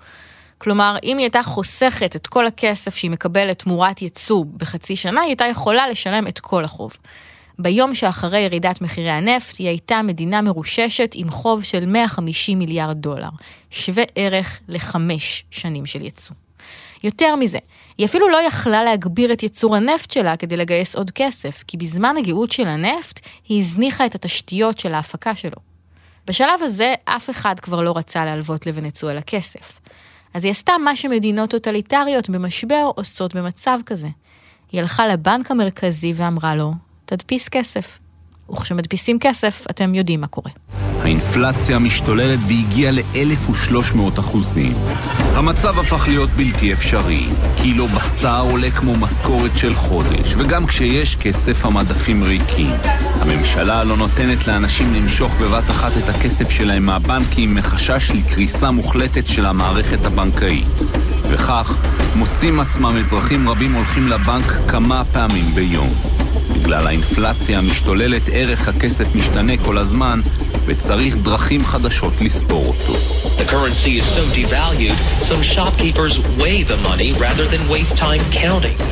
כלומר, 0.57 0.95
אם 1.03 1.17
היא 1.17 1.23
הייתה 1.23 1.43
חוסכת 1.43 2.15
את 2.15 2.27
כל 2.27 2.45
הכסף 2.45 2.95
שהיא 2.95 3.11
מקבלת 3.11 3.59
תמורת 3.59 4.01
ייצוא 4.01 4.45
בחצי 4.57 4.95
שנה, 4.95 5.21
היא 5.21 5.27
הייתה 5.27 5.45
יכולה 5.45 5.89
לשלם 5.89 6.27
את 6.27 6.39
כל 6.39 6.63
החוב. 6.63 6.97
ביום 7.59 7.95
שאחרי 7.95 8.39
ירידת 8.39 8.81
מחירי 8.81 9.09
הנפט, 9.09 9.57
היא 9.57 9.67
הייתה 9.67 10.01
מדינה 10.01 10.41
מרוששת 10.41 11.11
עם 11.15 11.29
חוב 11.29 11.63
של 11.63 11.85
150 11.85 12.59
מיליארד 12.59 12.97
דולר, 12.97 13.29
שווה 13.71 14.03
ערך 14.15 14.59
לחמש 14.67 15.43
שנים 15.51 15.85
של 15.85 16.01
ייצוא. 16.01 16.35
יותר 17.03 17.35
מזה, 17.35 17.57
היא 17.97 18.05
אפילו 18.05 18.29
לא 18.29 18.41
יכלה 18.41 18.83
להגביר 18.83 19.33
את 19.33 19.43
ייצור 19.43 19.75
הנפט 19.75 20.11
שלה 20.11 20.37
כדי 20.37 20.57
לגייס 20.57 20.95
עוד 20.95 21.11
כסף, 21.11 21.63
כי 21.67 21.77
בזמן 21.77 22.15
הגאות 22.17 22.51
של 22.51 22.67
הנפט, 22.67 23.19
היא 23.49 23.59
הזניחה 23.59 24.05
את 24.05 24.15
התשתיות 24.15 24.79
של 24.79 24.93
ההפקה 24.93 25.35
שלו. 25.35 25.57
בשלב 26.27 26.61
הזה, 26.61 26.93
אף 27.05 27.29
אחד 27.29 27.59
כבר 27.59 27.81
לא 27.81 27.93
רצה 27.97 28.25
להלוות 28.25 28.65
לוונצואלה 28.65 29.21
כסף. 29.21 29.79
אז 30.35 30.45
היא 30.45 30.51
עשתה 30.51 30.73
מה 30.83 30.95
שמדינות 30.95 31.49
טוטליטריות 31.49 32.29
במשבר 32.29 32.91
עושות 32.95 33.35
במצב 33.35 33.79
כזה. 33.85 34.07
היא 34.71 34.81
הלכה 34.81 35.07
לבנק 35.07 35.51
המרכזי 35.51 36.13
ואמרה 36.15 36.55
לו, 36.55 36.73
תדפיס 37.05 37.49
כסף. 37.49 37.99
וכשמדפיסים 38.51 39.19
כסף, 39.19 39.65
אתם 39.69 39.95
יודעים 39.95 40.21
מה 40.21 40.27
קורה. 40.27 40.51
האינפלציה 41.01 41.79
משתוללת 41.79 42.39
והגיעה 42.47 42.91
ל-1,300 42.91 44.19
אחוזים. 44.19 44.73
המצב 45.33 45.79
הפך 45.79 46.07
להיות 46.07 46.29
בלתי 46.29 46.73
אפשרי. 46.73 47.25
קילו 47.61 47.87
בשר 47.87 48.41
עולה 48.41 48.71
כמו 48.71 48.95
משכורת 48.95 49.51
של 49.55 49.73
חודש, 49.73 50.35
וגם 50.37 50.65
כשיש 50.65 51.15
כסף 51.15 51.65
המדפים 51.65 52.23
ריקים. 52.23 52.71
הממשלה 53.19 53.83
לא 53.83 53.97
נותנת 53.97 54.47
לאנשים 54.47 54.93
למשוך 54.93 55.35
בבת 55.35 55.69
אחת 55.69 55.97
את 55.97 56.09
הכסף 56.09 56.49
שלהם 56.49 56.85
מהבנקים 56.85 57.55
מחשש 57.55 58.11
לקריסה 58.11 58.71
מוחלטת 58.71 59.27
של 59.27 59.45
המערכת 59.45 60.05
הבנקאית. 60.05 60.81
וכך 61.31 61.77
מוצאים 62.15 62.59
עצמם 62.59 62.97
אזרחים 62.97 63.49
רבים 63.49 63.73
הולכים 63.73 64.07
לבנק 64.07 64.51
כמה 64.67 65.03
פעמים 65.05 65.55
ביום. 65.55 65.93
בגלל 66.53 66.87
האינפלציה 66.87 67.57
המשתוללת 67.57 68.29
ערך 68.33 68.67
הכסף 68.67 69.15
משתנה 69.15 69.53
כל 69.65 69.77
הזמן 69.77 70.19
וצריך 70.65 71.17
דרכים 71.17 71.63
חדשות 71.63 72.21
לספור 72.21 72.65
אותו. 72.65 72.93
The 73.37 73.51
currency 73.51 73.99
is 73.99 74.05
so 74.15 74.23
devalued, 74.35 74.97
some 75.21 75.43
shopkeepers 75.55 76.19
weigh 76.39 76.63
the 76.63 76.77
money 76.87 77.13
rather 77.19 77.45
than 77.51 77.61
waste 77.71 77.97
time 77.97 78.23
counting. 78.43 78.85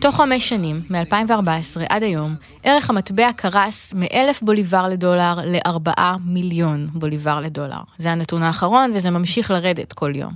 תוך 0.00 0.16
חמש 0.16 0.48
שנים, 0.48 0.82
מ-2014 0.90 1.80
עד 1.88 2.02
היום, 2.02 2.34
ערך 2.62 2.90
המטבע 2.90 3.32
קרס 3.36 3.94
מ-1,000 3.94 4.38
בוליבר 4.42 4.88
לדולר 4.88 5.34
ל-4 5.44 5.90
מיליון 6.24 6.88
בוליבר 6.92 7.40
לדולר. 7.40 7.80
זה 7.98 8.12
הנתון 8.12 8.42
האחרון 8.42 8.92
וזה 8.94 9.10
ממשיך 9.10 9.50
לרדת 9.50 9.92
כל 9.92 10.12
יום. 10.14 10.32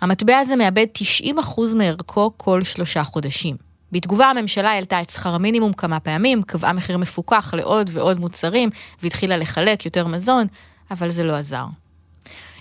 המטבע 0.00 0.38
הזה 0.38 0.56
מאבד 0.56 0.86
90% 1.24 1.30
מערכו 1.74 2.32
כל 2.36 2.62
שלושה 2.62 3.04
חודשים. 3.04 3.73
בתגובה 3.94 4.26
הממשלה 4.26 4.70
העלתה 4.70 5.00
את 5.00 5.10
שכר 5.10 5.34
המינימום 5.34 5.72
כמה 5.72 6.00
פעמים, 6.00 6.42
קבעה 6.42 6.72
מחיר 6.72 6.98
מפוקח 6.98 7.54
לעוד 7.54 7.90
ועוד 7.92 8.18
מוצרים, 8.18 8.70
והתחילה 9.02 9.36
לחלק 9.36 9.84
יותר 9.84 10.06
מזון, 10.06 10.46
אבל 10.90 11.10
זה 11.10 11.24
לא 11.24 11.32
עזר. 11.32 11.64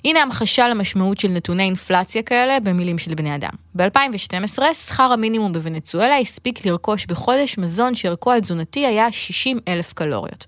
הנה 0.06 0.22
המחשה 0.22 0.68
למשמעות 0.68 1.18
של 1.18 1.28
נתוני 1.28 1.64
אינפלציה 1.64 2.22
כאלה 2.22 2.60
במילים 2.60 3.00
של 3.00 3.16
בני 3.16 3.36
אדם. 3.36 3.50
ב-2012, 3.76 4.74
שכר 4.74 5.04
המינימום 5.04 5.54
בוונצואלה 5.54 6.18
הספיק 6.18 6.66
לרכוש 6.66 7.06
בחודש 7.06 7.58
מזון 7.58 7.96
שערכו 7.96 8.34
התזונתי 8.34 8.86
היה 8.86 9.12
60 9.12 9.60
אלף 9.68 9.94
קלוריות. 9.94 10.46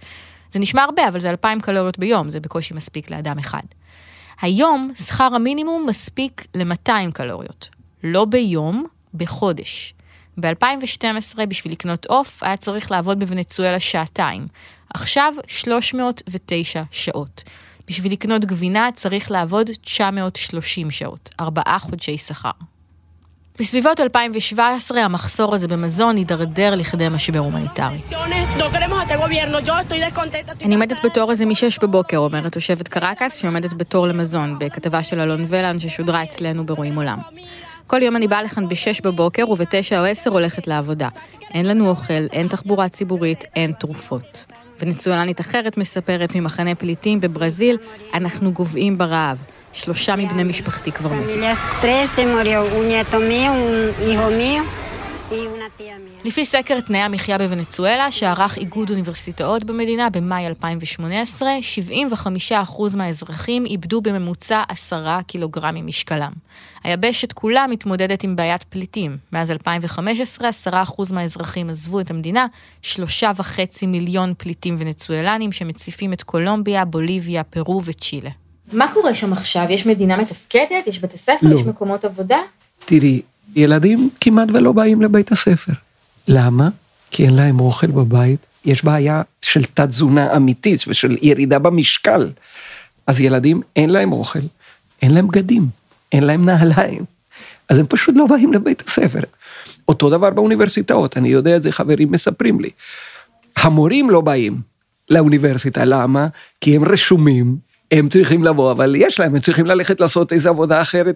זה 0.51 0.59
נשמע 0.59 0.83
הרבה, 0.83 1.07
אבל 1.07 1.19
זה 1.19 1.29
2,000 1.29 1.59
קלוריות 1.59 1.99
ביום, 1.99 2.29
זה 2.29 2.39
בקושי 2.39 2.73
מספיק 2.73 3.11
לאדם 3.11 3.39
אחד. 3.39 3.63
היום 4.41 4.91
שכר 4.95 5.29
המינימום 5.35 5.85
מספיק 5.85 6.45
ל-200 6.55 7.11
קלוריות. 7.13 7.69
לא 8.03 8.25
ביום, 8.25 8.85
בחודש. 9.13 9.94
ב-2012, 10.39 11.45
בשביל 11.47 11.73
לקנות 11.73 12.05
עוף, 12.05 12.43
היה 12.43 12.57
צריך 12.57 12.91
לעבוד 12.91 13.19
בוונצואלה 13.19 13.79
שעתיים. 13.79 14.47
עכשיו, 14.93 15.33
309 15.47 16.83
שעות. 16.91 17.43
בשביל 17.87 18.11
לקנות 18.11 18.45
גבינה 18.45 18.89
צריך 18.93 19.31
לעבוד 19.31 19.69
930 19.81 20.91
שעות, 20.91 21.29
ארבעה 21.39 21.79
חודשי 21.79 22.17
שכר. 22.17 22.51
בסביבות 23.59 23.99
2017 23.99 25.01
המחסור 25.01 25.55
הזה 25.55 25.67
במזון 25.67 26.17
הידרדר 26.17 26.75
לכדי 26.75 27.09
משבר 27.09 27.39
הומניטרי. 27.39 28.01
אני 30.61 30.75
עומדת 30.75 31.05
בתור 31.05 31.31
איזה 31.31 31.45
מ-6 31.45 31.81
בבוקר, 31.81 32.17
אומרת 32.17 32.53
תושבת 32.53 32.87
קרקס, 32.87 33.41
שעומדת 33.41 33.73
בתור 33.73 34.07
למזון, 34.07 34.59
בכתבה 34.59 35.03
של 35.03 35.19
אלון 35.19 35.43
ולן 35.47 35.79
ששודרה 35.79 36.23
אצלנו 36.23 36.65
ברואים 36.65 36.95
עולם. 36.95 37.19
כל 37.87 38.01
יום 38.01 38.15
אני 38.15 38.27
באה 38.27 38.43
לכאן 38.43 38.69
ב-6 38.69 39.01
בבוקר 39.03 39.49
וב-9 39.49 39.97
או 39.97 40.05
10 40.05 40.29
הולכת 40.31 40.67
לעבודה. 40.67 41.09
אין 41.53 41.65
לנו 41.65 41.89
אוכל, 41.89 42.13
אין 42.31 42.47
תחבורה 42.47 42.89
ציבורית, 42.89 43.43
אין 43.55 43.71
תרופות. 43.71 44.45
ונצואלנית 44.79 45.41
אחרת 45.41 45.77
מספרת 45.77 46.35
ממחנה 46.35 46.75
פליטים 46.75 47.19
בברזיל, 47.21 47.77
אנחנו 48.13 48.51
גוועים 48.51 48.97
ברעב. 48.97 49.43
שלושה 49.73 50.15
מבני 50.15 50.43
משפחתי 50.43 50.91
כבר 50.91 51.13
מתו. 51.13 51.37
לפי 56.23 56.45
סקר 56.45 56.79
תנאי 56.79 56.99
המחיה 56.99 57.38
בוונצואלה, 57.38 58.11
שערך 58.11 58.57
איגוד 58.57 58.89
אוניברסיטאות 58.89 59.63
במדינה 59.63 60.09
במאי 60.09 60.47
2018, 60.47 61.49
75% 62.51 62.97
מהאזרחים 62.97 63.65
איבדו 63.65 64.01
בממוצע 64.01 64.63
10 64.69 65.17
קילוגרמים 65.27 65.88
משקלם. 65.88 66.31
היבשת 66.83 67.33
כולה 67.33 67.67
מתמודדת 67.67 68.23
עם 68.23 68.35
בעיית 68.35 68.63
פליטים. 68.63 69.17
מאז 69.31 69.51
2015, 69.51 70.49
10% 70.83 71.13
מהאזרחים 71.13 71.69
עזבו 71.69 71.99
את 71.99 72.11
המדינה, 72.11 72.47
3.5 72.81 73.88
מיליון 73.88 74.33
פליטים 74.38 74.75
ונצואלנים 74.79 75.51
שמציפים 75.51 76.13
את 76.13 76.23
קולומביה, 76.23 76.85
בוליביה, 76.85 77.43
פרו 77.43 77.81
וצ'ילה. 77.85 78.29
מה 78.73 78.93
קורה 78.93 79.15
שם 79.15 79.33
עכשיו? 79.33 79.65
יש 79.69 79.85
מדינה 79.85 80.17
מתפקדת? 80.17 80.88
יש 80.88 80.99
בתי 80.99 81.17
ספר? 81.17 81.47
לא. 81.47 81.55
יש 81.55 81.61
מקומות 81.61 82.05
עבודה? 82.05 82.38
תראי, 82.85 83.21
ילדים 83.55 84.09
כמעט 84.21 84.47
ולא 84.53 84.71
באים 84.71 85.01
לבית 85.01 85.31
הספר. 85.31 85.73
למה? 86.27 86.69
כי 87.11 87.25
אין 87.25 87.33
להם 87.35 87.59
אוכל 87.59 87.87
בבית. 87.87 88.39
יש 88.65 88.83
בעיה 88.83 89.21
של 89.41 89.63
תת 89.63 89.89
תזונה 89.89 90.35
אמיתית 90.35 90.83
ושל 90.87 91.17
ירידה 91.21 91.59
במשקל. 91.59 92.29
אז 93.07 93.19
ילדים 93.19 93.61
אין 93.75 93.89
להם 93.89 94.11
אוכל, 94.11 94.39
אין 95.01 95.13
להם 95.13 95.27
בגדים, 95.27 95.67
אין 96.11 96.23
להם 96.23 96.45
נעליים. 96.45 97.03
אז 97.69 97.77
הם 97.77 97.85
פשוט 97.89 98.15
לא 98.17 98.25
באים 98.27 98.53
לבית 98.53 98.83
הספר. 98.87 99.19
אותו 99.87 100.09
דבר 100.09 100.29
באוניברסיטאות, 100.29 101.17
אני 101.17 101.29
יודע 101.29 101.55
את 101.57 101.63
זה, 101.63 101.71
חברים 101.71 102.11
מספרים 102.11 102.59
לי. 102.59 102.69
המורים 103.57 104.09
לא 104.09 104.21
באים 104.21 104.61
לאוניברסיטה, 105.09 105.85
למה? 105.85 106.27
כי 106.61 106.75
הם 106.75 106.85
רשומים, 106.85 107.57
הם 107.91 108.09
צריכים 108.09 108.43
לבוא, 108.43 108.71
אבל 108.71 108.95
יש 108.95 109.19
להם, 109.19 109.35
הם 109.35 109.41
צריכים 109.41 109.65
ללכת 109.65 109.99
לעשות 109.99 110.33
איזו 110.33 110.49
עבודה 110.49 110.81
אחרת. 110.81 111.15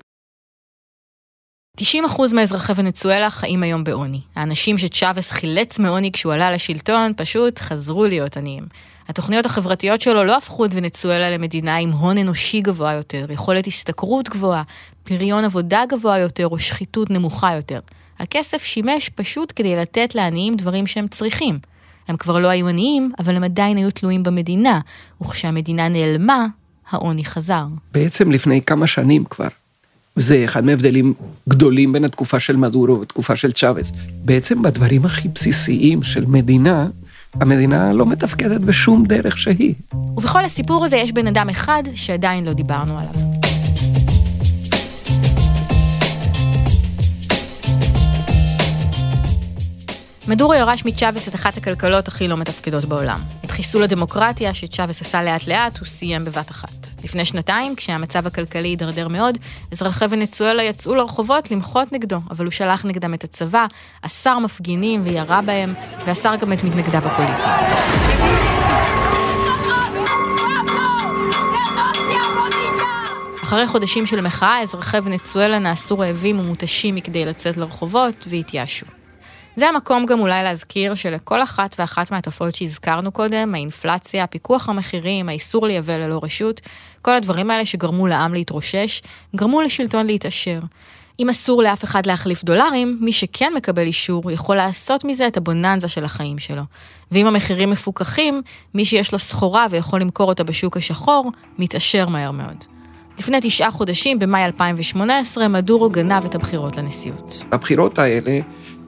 90% 1.80 1.82
מאזרחי 2.36 2.74
ונצואלה 2.76 3.30
חיים 3.30 3.64
היום 3.64 3.84
בעוני. 3.84 4.22
האנשים 4.36 4.78
שצ'אבס 4.78 5.32
חילץ 5.32 5.80
מעוני 5.80 6.12
כשהוא 6.12 6.34
עלה 6.34 6.52
לשלטון, 6.52 7.12
פשוט 7.18 7.60
חזרו 7.60 8.06
להיות 8.06 8.38
עניים. 8.38 8.64
התוכניות 9.08 9.46
החברתיות 9.46 10.02
שלו 10.02 10.24
לא 10.24 10.38
הפכו 10.38 10.66
את 10.66 10.70
ונצואלה 10.74 11.30
למדינה 11.30 11.78
עם 11.78 11.92
הון 11.92 12.18
אנושי 12.18 12.62
גבוה 12.62 12.94
יותר, 12.94 13.26
יכולת 13.30 13.68
השתכרות 13.68 14.30
גבוהה, 14.30 14.64
פריון 15.04 15.44
עבודה 15.44 15.84
גבוה 15.90 16.18
יותר 16.18 16.48
או 16.48 16.60
שחיתות 16.60 17.10
נמוכה 17.10 17.56
יותר. 17.56 17.80
הכסף 18.20 18.64
שימש 18.64 19.10
פשוט 19.10 19.54
כדי 19.56 19.76
לתת 19.76 20.16
לעניים 20.16 20.56
דברים 20.56 20.88
שהם 20.88 21.08
צריכים. 21.08 21.60
הם 22.08 22.18
כבר 22.18 22.40
לא 22.40 22.48
היו 22.48 22.68
עניים, 22.68 23.12
אבל 23.20 23.36
הם 23.36 23.44
עדיין 23.44 23.78
היו 23.78 23.92
תלויים 23.92 24.24
במדינה, 24.24 24.80
וכשהמדינה 25.22 25.88
נעלמה, 25.88 26.46
העוני 26.90 27.26
חזר. 27.26 27.66
בעצם 27.92 28.32
לפני 28.32 28.62
כמה 28.62 28.88
שנים 28.88 29.26
כבר, 29.26 29.48
זה 30.20 30.46
אחד 30.46 30.66
מההבדלים 30.66 31.14
גדולים 31.50 31.94
בין 31.94 32.06
התקופה 32.06 32.40
של 32.40 32.56
מדורו 32.56 33.02
ותקופה 33.02 33.36
של 33.36 33.52
צ'אבס. 33.52 33.92
בעצם 34.26 34.62
בדברים 34.62 35.06
הכי 35.06 35.28
בסיסיים 35.28 36.04
של 36.04 36.26
מדינה, 36.26 36.88
המדינה 37.34 37.94
לא 37.94 38.06
מתפקדת 38.06 38.62
בשום 38.62 39.06
דרך 39.06 39.38
שהיא. 39.38 39.74
ובכל 40.18 40.46
הסיפור 40.46 40.86
הזה 40.86 40.98
יש 40.98 41.12
בן 41.12 41.28
אדם 41.28 41.50
אחד 41.50 41.84
שעדיין 41.96 42.46
לא 42.46 42.54
דיברנו 42.54 43.00
עליו. 43.00 43.14
מדורו 50.28 50.54
ירש 50.54 50.86
מצ'אבס 50.86 51.28
את 51.28 51.36
אחת 51.36 51.58
הכלכלות 51.58 52.08
הכי 52.08 52.28
לא 52.28 52.38
מתפקדות 52.38 52.86
בעולם. 52.86 53.39
חיסול 53.60 53.84
הדמוקרטיה 53.84 54.54
שצ'אבס 54.54 55.02
עשה 55.02 55.24
לאט 55.24 55.48
לאט, 55.48 55.78
הוא 55.78 55.88
סיים 55.88 56.26
בבת 56.26 56.52
אחת. 56.52 56.88
לפני 57.04 57.26
שנתיים, 57.26 57.76
כשהמצב 57.76 58.28
הכלכלי 58.28 58.68
הידרדר 58.68 59.08
מאוד, 59.08 59.38
אזרחי 59.72 60.06
ונצואלה 60.10 60.64
יצאו 60.64 60.96
לרחובות 60.96 61.52
למחות 61.52 61.92
נגדו, 61.92 62.20
אבל 62.32 62.46
הוא 62.46 62.52
שלח 62.52 62.86
נגדם 62.86 63.14
את 63.14 63.24
הצבא, 63.24 63.66
אסר 64.02 64.40
מפגינים 64.40 65.02
וירה 65.04 65.42
בהם, 65.42 65.74
ואסר 66.06 66.36
גם 66.36 66.54
את 66.54 66.64
מתנגדיו 66.64 67.02
הפוליטיים. 67.06 67.54
אחרי 73.44 73.68
חודשים 73.68 74.06
של 74.06 74.22
מחאה, 74.22 74.62
אזרחי 74.62 74.98
ונצואלה 75.04 75.60
נעשו 75.60 76.00
רעבים 76.00 76.40
ומותשים 76.40 76.96
מכדי 76.96 77.26
לצאת 77.26 77.58
לרחובות 77.58 78.28
והתייאשו. 78.30 78.99
זה 79.56 79.70
המקום 79.70 80.06
גם 80.06 80.20
אולי 80.20 80.44
להזכיר 80.44 80.96
שלכל 80.96 81.44
אחת 81.44 81.76
ואחת 81.80 82.12
מהתופעות 82.12 82.56
שהזכרנו 82.56 83.12
קודם, 83.12 83.56
האינפלציה, 83.56 84.28
פיקוח 84.28 84.70
המחירים, 84.70 85.30
האיסור 85.30 85.68
לייבא 85.68 85.98
ללא 85.98 86.20
רשות, 86.24 86.62
כל 87.02 87.16
הדברים 87.16 87.52
האלה 87.52 87.66
שגרמו 87.66 88.08
לעם 88.08 88.34
להתרושש, 88.34 89.02
גרמו 89.36 89.62
לשלטון 89.62 90.06
להתעשר. 90.06 90.60
אם 91.20 91.30
אסור 91.30 91.64
לאף 91.64 91.84
אחד 91.84 92.06
להחליף 92.06 92.44
דולרים, 92.44 92.98
מי 93.02 93.14
שכן 93.14 93.54
מקבל 93.56 93.82
אישור 93.82 94.32
יכול 94.32 94.56
לעשות 94.56 95.06
מזה 95.06 95.28
את 95.28 95.38
הבוננזה 95.38 95.88
של 95.88 96.04
החיים 96.04 96.40
שלו. 96.40 96.62
ואם 97.12 97.28
המחירים 97.28 97.70
מפוקחים, 97.70 98.42
מי 98.74 98.86
שיש 98.86 99.12
לו 99.12 99.20
סחורה 99.20 99.66
ויכול 99.70 100.02
למכור 100.02 100.30
אותה 100.30 100.44
בשוק 100.44 100.78
השחור, 100.78 101.32
מתעשר 101.60 102.08
מהר 102.08 102.32
מאוד. 102.32 102.66
לפני 103.20 103.38
תשעה 103.42 103.72
חודשים, 103.72 104.20
במאי 104.20 104.46
2018, 104.46 105.48
מדורו 105.48 105.90
גנב 105.90 106.26
את 106.26 106.36
הבחירות 106.36 106.78
לנשיאות. 106.78 107.46
הבחירות 107.52 108.00
האלה 108.00 108.40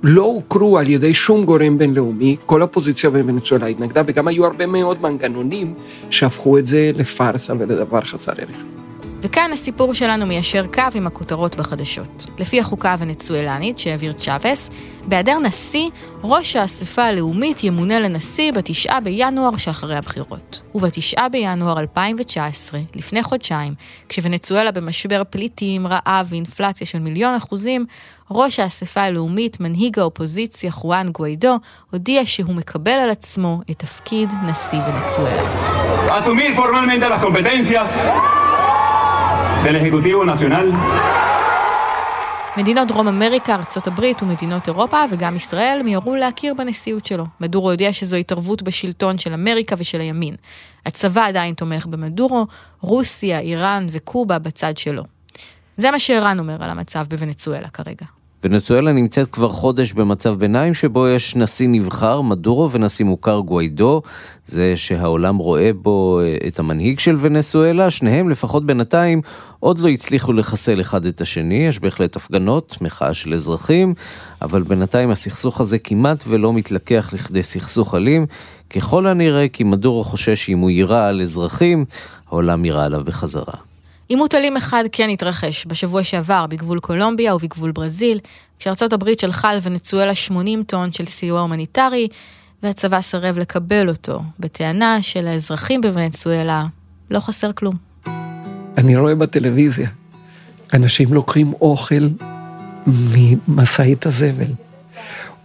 לא 0.03 0.23
הוכרו 0.23 0.77
על 0.77 0.87
ידי 0.87 1.13
שום 1.13 1.45
גורם 1.45 1.77
בינלאומי, 1.77 2.37
כל 2.45 2.61
הפוזיציה 2.61 3.09
בוונצואלה 3.09 3.65
התנגדה, 3.65 4.01
וגם 4.05 4.27
היו 4.27 4.45
הרבה 4.45 4.65
מאוד 4.65 5.01
מנגנונים 5.01 5.73
שהפכו 6.09 6.57
את 6.57 6.65
זה 6.65 6.91
לפארסה 6.95 7.53
ולדבר 7.59 8.01
חסר 8.01 8.31
ערך. 8.37 8.63
וכאן 9.23 9.49
הסיפור 9.53 9.93
שלנו 9.93 10.25
מיישר 10.25 10.65
קו 10.73 10.81
עם 10.95 11.07
הכותרות 11.07 11.55
בחדשות. 11.55 12.25
לפי 12.39 12.59
החוקה 12.59 12.91
הוונצואלנית 12.91 13.79
שהעביר 13.79 14.13
צ'אבס, 14.13 14.69
בהיעדר 15.07 15.39
נשיא, 15.39 15.89
ראש 16.23 16.55
האספה 16.55 17.03
הלאומית 17.03 17.63
ימונה 17.63 17.99
לנשיא 17.99 18.51
בתשעה 18.51 18.99
בינואר 18.99 19.57
שאחרי 19.57 19.95
הבחירות. 19.95 20.61
ובתשעה 20.75 21.29
בינואר 21.29 21.79
2019, 21.79 22.79
לפני 22.95 23.23
חודשיים, 23.23 23.73
כשוונצואלה 24.09 24.71
במשבר 24.71 25.23
פליטים, 25.29 25.87
רעב 25.87 26.27
ואינפלציה 26.29 26.87
של 26.87 26.99
מיליון 26.99 27.35
אחוזים, 27.35 27.85
ראש 28.33 28.59
האספה 28.59 29.01
הלאומית, 29.01 29.59
מנהיג 29.59 29.99
האופוזיציה 29.99 30.71
חואן 30.71 31.07
גוויידו, 31.09 31.55
הודיע 31.91 32.21
שהוא 32.25 32.55
מקבל 32.55 32.91
על 32.91 33.09
עצמו 33.09 33.61
את 33.71 33.79
תפקיד 33.79 34.33
נשיא 34.47 34.79
ונצואלה. 34.87 35.43
del 39.63 39.75
Ejecutivo 39.75 40.25
Nacional. 40.25 40.65
מדינות 42.57 42.87
דרום 42.87 43.07
אמריקה, 43.07 43.55
ארצות 43.55 43.87
הברית 43.87 44.23
ומדינות 44.23 44.67
אירופה 44.67 45.03
וגם 45.09 45.35
ישראל 45.35 45.81
מיהרו 45.83 46.15
להכיר 46.15 46.53
בנשיאות 46.53 47.05
שלו. 47.05 47.25
מדורו 47.39 47.71
יודע 47.71 47.93
שזו 47.93 48.17
התערבות 48.17 48.61
בשלטון 48.61 49.17
של 49.17 49.33
אמריקה 49.33 49.75
ושל 49.79 50.01
הימין. 50.01 50.35
הצבא 50.85 51.27
עדיין 51.27 51.53
תומך 51.53 51.85
במדורו, 51.85 52.47
רוסיה, 52.81 53.39
איראן 53.39 53.87
וקובה 53.91 54.39
בצד 54.39 54.77
שלו. 54.77 55.03
זה 55.75 55.91
מה 55.91 55.99
שערן 55.99 56.39
אומר 56.39 56.63
על 56.63 56.69
המצב 56.69 57.05
בוונצואלה 57.09 57.69
כרגע. 57.69 58.05
ונצואלה 58.43 58.91
נמצאת 58.91 59.27
כבר 59.27 59.49
חודש 59.49 59.93
במצב 59.93 60.33
ביניים 60.33 60.73
שבו 60.73 61.07
יש 61.07 61.35
נשיא 61.35 61.67
נבחר, 61.69 62.21
מדורו, 62.21 62.71
ונשיא 62.71 63.05
מוכר 63.05 63.39
גוויידו, 63.39 64.01
זה 64.45 64.73
שהעולם 64.75 65.37
רואה 65.37 65.71
בו 65.73 66.19
אה, 66.23 66.47
את 66.47 66.59
המנהיג 66.59 66.99
של 66.99 67.15
ונצואלה, 67.19 67.89
שניהם 67.89 68.29
לפחות 68.29 68.65
בינתיים 68.65 69.21
עוד 69.59 69.79
לא 69.79 69.87
הצליחו 69.87 70.33
לחסל 70.33 70.81
אחד 70.81 71.05
את 71.05 71.21
השני, 71.21 71.67
יש 71.67 71.79
בהחלט 71.79 72.15
הפגנות, 72.15 72.77
מחאה 72.81 73.13
של 73.13 73.33
אזרחים, 73.33 73.93
אבל 74.41 74.61
בינתיים 74.61 75.11
הסכסוך 75.11 75.61
הזה 75.61 75.79
כמעט 75.79 76.23
ולא 76.27 76.53
מתלקח 76.53 77.09
לכדי 77.13 77.43
סכסוך 77.43 77.95
אלים, 77.95 78.25
ככל 78.69 79.07
הנראה 79.07 79.47
כי 79.47 79.63
מדורו 79.63 80.03
חושש 80.03 80.45
שאם 80.45 80.59
הוא 80.59 80.69
יירה 80.69 81.07
על 81.07 81.21
אזרחים, 81.21 81.85
העולם 82.29 82.65
יירה 82.65 82.85
עליו 82.85 83.03
בחזרה. 83.03 83.70
עימות 84.11 84.35
אלים 84.35 84.57
אחד 84.57 84.83
כן 84.91 85.09
התרחש 85.09 85.65
בשבוע 85.67 86.03
שעבר 86.03 86.45
בגבול 86.49 86.79
קולומביה 86.79 87.35
ובגבול 87.35 87.71
ברזיל, 87.71 88.19
כשארצות 88.59 88.93
הברית 88.93 89.19
שלחה 89.19 89.49
על 89.49 89.59
ונצואלה 89.63 90.15
80 90.15 90.63
טון 90.63 90.91
של 90.91 91.05
סיוע 91.05 91.41
הומניטרי, 91.41 92.07
והצבא 92.63 93.01
סירב 93.01 93.37
לקבל 93.37 93.89
אותו, 93.89 94.21
בטענה 94.39 95.01
שלאזרחים 95.01 95.81
בוונצואלה 95.81 96.65
לא 97.11 97.19
חסר 97.19 97.51
כלום. 97.51 97.75
אני 98.77 98.95
רואה 98.95 99.15
בטלוויזיה, 99.15 99.89
אנשים 100.73 101.13
לוקחים 101.13 101.53
אוכל 101.61 102.07
ממשאית 102.87 104.05
הזבל, 104.05 104.51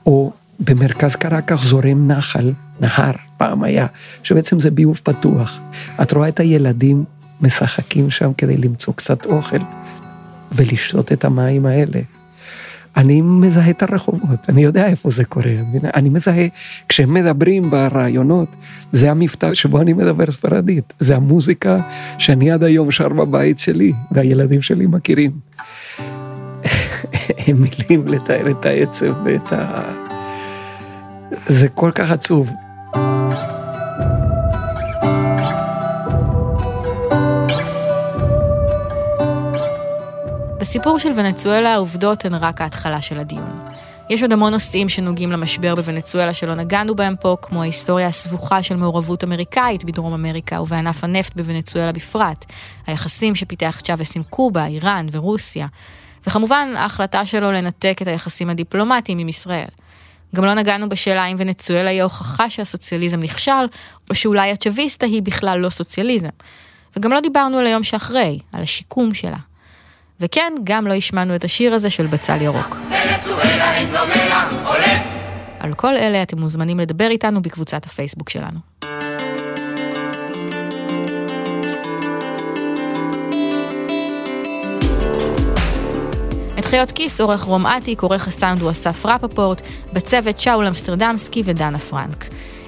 או 0.07 0.33
במרכז 0.61 1.17
קרקח 1.17 1.63
זורם 1.63 2.11
נחל, 2.11 2.53
נהר, 2.81 3.13
פעם 3.37 3.63
היה, 3.63 3.87
שבעצם 4.23 4.61
זה 4.61 4.71
ביוב 4.71 5.01
פתוח. 5.05 5.59
את 6.03 6.13
רואה 6.13 6.29
את 6.29 6.41
הילדים 6.41 7.05
משחקים 7.41 8.11
שם 8.11 8.33
כדי 8.39 8.57
למצוא 8.57 8.95
קצת 8.95 9.27
אוכל 9.27 9.59
ולשתות 10.53 11.13
את 11.13 11.25
המים 11.25 11.67
האלה. 11.67 12.01
אני 12.97 13.23
מזהה 13.23 13.71
את 13.71 13.83
הרחובות, 13.83 14.49
אני 14.49 14.65
יודע 14.65 14.87
איפה 14.87 15.11
זה 15.11 15.25
קורה, 15.25 15.53
אני 15.95 16.09
מזהה, 16.09 16.47
כשהם 16.89 17.15
מדברים 17.15 17.71
ברעיונות, 17.71 18.49
זה 18.93 19.11
המבטא 19.11 19.55
שבו 19.55 19.81
אני 19.81 19.93
מדבר 19.93 20.31
ספרדית, 20.31 20.93
זה 21.01 21.17
המוזיקה 21.17 21.79
שאני 22.19 22.51
עד 22.51 22.63
היום 22.63 22.91
שר 22.91 23.09
בבית 23.09 23.59
שלי, 23.59 23.93
והילדים 24.11 24.63
שלי 24.63 24.87
מכירים. 24.87 25.31
הם 27.47 27.57
מילים 27.63 28.07
לתאר 28.07 28.51
את 28.51 28.67
העצב 28.67 29.15
ואת 29.25 29.53
ה... 29.53 29.81
זה 31.49 31.69
כל 31.69 31.91
כך 31.91 32.11
עצוב. 32.11 32.51
בסיפור 40.77 40.99
של 40.99 41.13
ונצואלה 41.17 41.75
העובדות 41.75 42.25
הן 42.25 42.35
רק 42.35 42.61
ההתחלה 42.61 43.03
של 43.03 43.19
הדיון. 43.19 43.61
יש 44.11 44.23
עוד 44.23 44.33
המון 44.33 44.53
נושאים 44.53 44.89
שנוגעים 44.89 45.33
למשבר 45.33 45.75
בוונצואלה 45.75 46.35
שלא 46.35 46.55
נגענו 46.55 46.95
בהם 46.95 47.15
פה, 47.21 47.37
כמו 47.43 47.63
ההיסטוריה 47.63 48.07
הסבוכה 48.07 48.63
של 48.63 48.77
מעורבות 48.77 49.25
אמריקאית 49.25 49.85
בדרום 49.85 50.13
אמריקה 50.13 50.61
ובענף 50.61 51.05
הנפט 51.05 51.37
בוונצואלה 51.37 51.93
בפרט, 51.93 52.45
היחסים 52.87 53.35
שפיתח 53.35 53.81
צ'אבס 53.85 54.17
עם 54.17 54.23
קובה, 54.23 54.67
איראן 54.67 55.07
ורוסיה, 55.13 55.67
וכמובן 56.27 56.69
ההחלטה 56.77 57.27
שלו 57.27 57.53
לנתק 57.53 57.99
את 58.03 58.07
היחסים 58.07 58.51
הדיפלומטיים 58.51 59.19
עם 59.19 59.29
ישראל. 59.29 59.69
גם 60.35 60.45
לא 60.45 60.55
נגענו 60.55 60.89
בשאלה 60.89 61.27
אם 61.27 61.37
ונצואלה 61.39 61.91
היא 61.91 62.03
הוכחה 62.03 62.51
שהסוציאליזם 62.51 63.21
נכשל, 63.21 63.67
או 64.11 64.15
שאולי 64.15 64.51
הצ'אביסטה 64.51 65.07
היא 65.07 65.23
בכלל 65.23 65.59
לא 65.59 65.71
סוציאליזם. 65.71 66.29
וגם 66.97 67.13
לא 67.13 67.21
דיברנו 67.21 67.59
על 67.59 67.67
היום 67.67 67.83
שאחרי, 67.83 68.39
על 68.53 68.63
השיקום 68.63 69.15
שלה. 69.15 69.39
וכן, 70.21 70.53
גם 70.65 70.87
לא 70.87 70.95
השמענו 70.95 71.35
את 71.35 71.45
השיר 71.45 71.75
הזה 71.75 71.91
של 71.91 72.07
בצל 72.07 72.43
ירוק. 72.43 72.77
על 75.61 75.75
כל 75.75 75.97
אלה 75.97 76.23
אתם 76.23 76.39
מוזמנים 76.39 76.79
לדבר 76.79 77.09
איתנו 77.11 77.43
בקבוצת 77.43 77.87
הפייסבוק 77.87 78.31
שלנו. 78.31 78.59
את 86.59 86.65
חיות 86.65 86.93
כיס 86.93 87.21
עורך 87.21 87.43
רום 87.43 87.67
אטיק, 87.67 88.03
עורך 88.03 88.29
הסאונד 88.29 88.61
הוא 88.61 88.71
אסף 88.71 89.07
רפפורט, 89.07 89.63
בצוות 89.93 90.41
שאול 90.41 90.67
אמסטרדמסקי 90.67 91.43
ודנה 91.45 91.79
פרנק. 91.79 92.25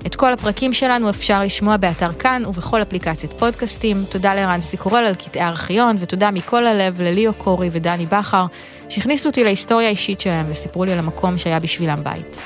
את 0.07 0.15
כל 0.15 0.33
הפרקים 0.33 0.73
שלנו 0.73 1.11
אפשר 1.11 1.43
לשמוע 1.43 1.77
באתר 1.77 2.13
כאן 2.13 2.43
ובכל 2.47 2.83
אפליקציית 2.83 3.33
פודקאסטים. 3.33 4.05
תודה 4.09 4.35
לרנסי 4.35 4.77
קורל 4.77 5.05
על 5.05 5.15
קטעי 5.15 5.43
ארכיון, 5.43 5.97
ותודה 5.99 6.31
מכל 6.31 6.67
הלב 6.67 7.01
לליאו 7.01 7.35
קורי 7.35 7.69
ודני 7.73 8.07
בכר, 8.07 8.47
שהכניסו 8.89 9.29
אותי 9.29 9.45
להיסטוריה 9.45 9.87
האישית 9.87 10.21
שלהם 10.21 10.47
וסיפרו 10.49 10.85
לי 10.85 10.93
על 10.93 10.99
המקום 10.99 11.39
שהיה 11.39 11.61
בשבילם 11.61 12.05
בית. 12.05 12.45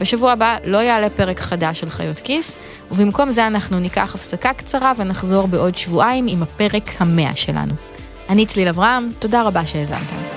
בשבוע 0.00 0.32
הבא 0.32 0.56
לא 0.64 0.78
יעלה 0.78 1.10
פרק 1.10 1.40
חדש 1.40 1.80
של 1.80 1.90
חיות 1.90 2.20
כיס, 2.20 2.58
ובמקום 2.92 3.30
זה 3.30 3.46
אנחנו 3.46 3.78
ניקח 3.78 4.14
הפסקה 4.14 4.52
קצרה 4.52 4.92
ונחזור 4.96 5.46
בעוד 5.46 5.78
שבועיים 5.78 6.26
עם 6.28 6.42
הפרק 6.42 6.90
המאה 6.98 7.36
שלנו. 7.36 7.74
אני 8.28 8.46
צליל 8.46 8.68
אברהם, 8.68 9.10
תודה 9.18 9.42
רבה 9.42 9.66
שהאזנתם. 9.66 10.35